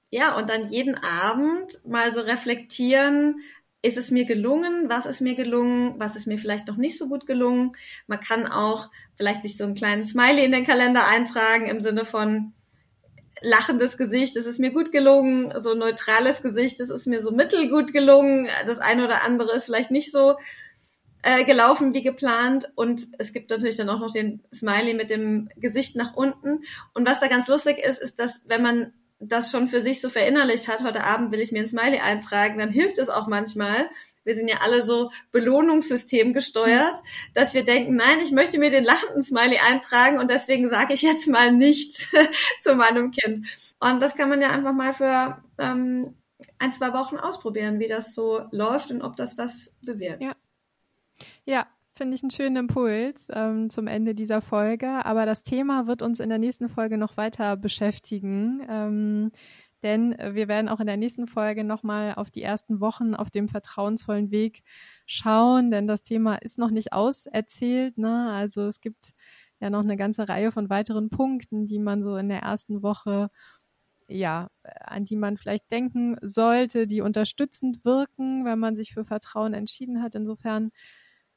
ja, 0.10 0.38
und 0.38 0.50
dann 0.50 0.68
jeden 0.68 0.96
Abend 0.96 1.80
mal 1.86 2.14
so 2.14 2.22
reflektieren, 2.22 3.42
ist 3.86 3.98
es 3.98 4.10
mir 4.10 4.26
gelungen, 4.26 4.90
was 4.90 5.06
ist 5.06 5.22
mir 5.22 5.36
gelungen, 5.36 5.94
was 6.00 6.16
ist 6.16 6.26
mir 6.26 6.40
vielleicht 6.40 6.68
noch 6.68 6.76
nicht 6.76 6.98
so 6.98 7.08
gut 7.08 7.28
gelungen. 7.28 7.74
Man 8.08 8.20
kann 8.20 8.48
auch 8.48 8.90
vielleicht 9.16 9.44
sich 9.44 9.58
so 9.58 9.64
einen 9.64 9.76
kleinen 9.76 10.04
Smiley 10.04 10.44
in 10.44 10.52
den 10.52 10.66
Kalender 10.66 11.08
eintragen 11.08 11.68
im 11.68 11.82
Sinne 11.82 12.04
von 12.04 12.54
lachendes 13.42 13.96
Gesicht, 13.98 14.38
es 14.38 14.48
ist 14.48 14.60
mir 14.60 14.72
gut 14.72 14.92
gelungen, 14.92 15.54
so 15.60 15.74
ein 15.74 15.78
neutrales 15.78 16.42
Gesicht, 16.42 16.80
es 16.80 16.90
ist 16.90 17.06
mir 17.06 17.22
so 17.22 17.32
mittelgut 17.32 17.94
gelungen, 17.94 18.48
das 18.66 18.80
eine 18.80 19.06
oder 19.06 19.24
andere 19.24 19.56
ist 19.56 19.66
vielleicht 19.66 19.92
nicht 19.92 20.12
so 20.12 20.36
äh, 21.22 21.44
gelaufen 21.44 21.94
wie 21.94 22.02
geplant. 22.02 22.72
Und 22.76 23.06
es 23.20 23.34
gibt 23.34 23.52
natürlich 23.52 23.78
dann 23.78 23.90
auch 23.90 24.00
noch 24.00 24.12
den 24.12 24.42
Smiley 24.52 24.96
mit 24.96 25.12
dem 25.12 25.50
Gesicht 25.58 25.96
nach 25.96 26.16
unten. 26.16 26.64
Und 26.96 27.08
was 27.08 27.20
da 27.20 27.28
ganz 27.28 27.48
lustig 27.50 27.78
ist, 27.78 28.02
ist, 28.02 28.18
dass 28.18 28.42
wenn 28.48 28.64
man 28.64 28.94
das 29.20 29.52
schon 29.52 29.68
für 29.68 29.82
sich 29.82 30.02
so 30.02 30.10
verinnerlicht 30.10 30.68
hat, 30.68 30.84
heute 30.84 31.04
Abend 31.04 31.32
will 31.32 31.40
ich 31.40 31.52
mir 31.52 31.60
ein 31.60 31.68
Smiley 31.68 32.00
eintragen, 32.00 32.60
dann 32.60 32.70
hilft 32.70 32.98
es 32.98 33.10
auch 33.10 33.28
manchmal. 33.28 33.90
Wir 34.24 34.36
sind 34.36 34.48
ja 34.48 34.58
alle 34.64 34.82
so 34.82 35.12
Belohnungssystem 35.32 36.34
gesteuert, 36.34 36.98
dass 37.34 37.54
wir 37.54 37.64
denken, 37.64 37.96
nein, 37.96 38.20
ich 38.22 38.32
möchte 38.32 38.58
mir 38.58 38.72
den 38.72 38.84
lachenden 38.84 39.22
Smiley 39.22 39.60
eintragen 39.60 40.20
und 40.20 40.30
deswegen 40.30 40.68
sage 40.68 40.94
ich 40.94 41.02
jetzt 41.04 41.28
mal 41.28 41.52
nichts 41.52 42.08
zu 42.62 42.76
meinem 42.76 43.12
Kind. 43.12 43.48
Und 43.80 44.02
das 44.02 44.16
kann 44.16 44.30
man 44.30 44.42
ja 44.42 44.50
einfach 44.50 44.74
mal 44.74 44.94
für 44.94 45.44
ähm, 45.60 46.16
ein, 46.58 46.74
zwei 46.74 46.92
Wochen 46.94 47.18
ausprobieren, 47.18 47.80
wie 47.80 47.88
das 47.88 48.16
so 48.16 48.48
läuft 48.52 48.92
und 48.92 49.02
ob 49.02 49.16
das 49.16 49.38
was 49.38 49.78
bewirkt. 49.86 50.24
Ja. 50.24 50.32
Ja, 51.46 51.68
Finde 51.98 52.16
ich 52.16 52.24
einen 52.24 52.30
schönen 52.30 52.58
Impuls 52.58 53.28
ähm, 53.32 53.70
zum 53.70 53.88
Ende 53.88 54.16
dieser 54.16 54.42
Folge. 54.42 55.06
Aber 55.06 55.26
das 55.26 55.44
Thema 55.44 55.88
wird 55.88 56.02
uns 56.02 56.20
in 56.20 56.28
der 56.28 56.40
nächsten 56.40 56.68
Folge 56.68 56.98
noch 56.98 57.16
weiter 57.16 57.56
beschäftigen. 57.56 58.62
Ähm, 58.70 59.32
denn 59.82 60.14
wir 60.20 60.50
werden 60.50 60.68
auch 60.68 60.82
in 60.82 60.88
der 60.88 60.98
nächsten 60.98 61.26
Folge 61.26 61.64
nochmal 61.64 62.16
auf 62.16 62.32
die 62.32 62.42
ersten 62.42 62.82
Wochen 62.82 63.16
auf 63.16 63.30
dem 63.30 63.48
vertrauensvollen 63.48 64.30
Weg 64.30 64.64
schauen, 65.06 65.72
denn 65.72 65.88
das 65.88 66.04
Thema 66.04 66.36
ist 66.36 66.58
noch 66.58 66.72
nicht 66.72 66.92
auserzählt. 66.92 67.98
Ne? 67.98 68.30
Also 68.32 68.68
es 68.68 68.82
gibt 68.82 69.14
ja 69.62 69.70
noch 69.70 69.84
eine 69.84 69.96
ganze 69.96 70.28
Reihe 70.28 70.52
von 70.52 70.70
weiteren 70.70 71.10
Punkten, 71.10 71.66
die 71.66 71.80
man 71.80 72.04
so 72.04 72.18
in 72.18 72.28
der 72.28 72.40
ersten 72.40 72.82
Woche 72.84 73.30
ja, 74.08 74.50
an 74.82 75.06
die 75.06 75.16
man 75.16 75.38
vielleicht 75.38 75.72
denken 75.72 76.16
sollte, 76.22 76.88
die 76.88 77.02
unterstützend 77.02 77.86
wirken, 77.86 78.46
wenn 78.46 78.60
man 78.60 78.76
sich 78.76 78.94
für 78.94 79.06
Vertrauen 79.06 79.54
entschieden 79.54 80.04
hat. 80.04 80.14
Insofern 80.14 80.72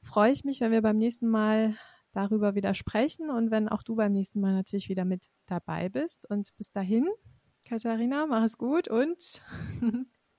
freue 0.01 0.31
ich 0.31 0.43
mich, 0.43 0.61
wenn 0.61 0.71
wir 0.71 0.81
beim 0.81 0.97
nächsten 0.97 1.27
Mal 1.27 1.77
darüber 2.13 2.55
wieder 2.55 2.73
sprechen 2.73 3.29
und 3.29 3.51
wenn 3.51 3.69
auch 3.69 3.83
du 3.83 3.95
beim 3.95 4.11
nächsten 4.11 4.39
Mal 4.39 4.53
natürlich 4.53 4.89
wieder 4.89 5.05
mit 5.05 5.27
dabei 5.45 5.89
bist. 5.89 6.29
Und 6.29 6.55
bis 6.57 6.71
dahin, 6.71 7.07
Katharina, 7.67 8.25
mach 8.25 8.43
es 8.43 8.57
gut 8.57 8.87
und 8.87 9.41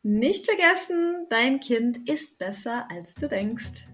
nicht 0.02 0.46
vergessen, 0.46 1.26
dein 1.28 1.60
Kind 1.60 2.08
ist 2.08 2.38
besser, 2.38 2.88
als 2.90 3.14
du 3.14 3.28
denkst. 3.28 3.86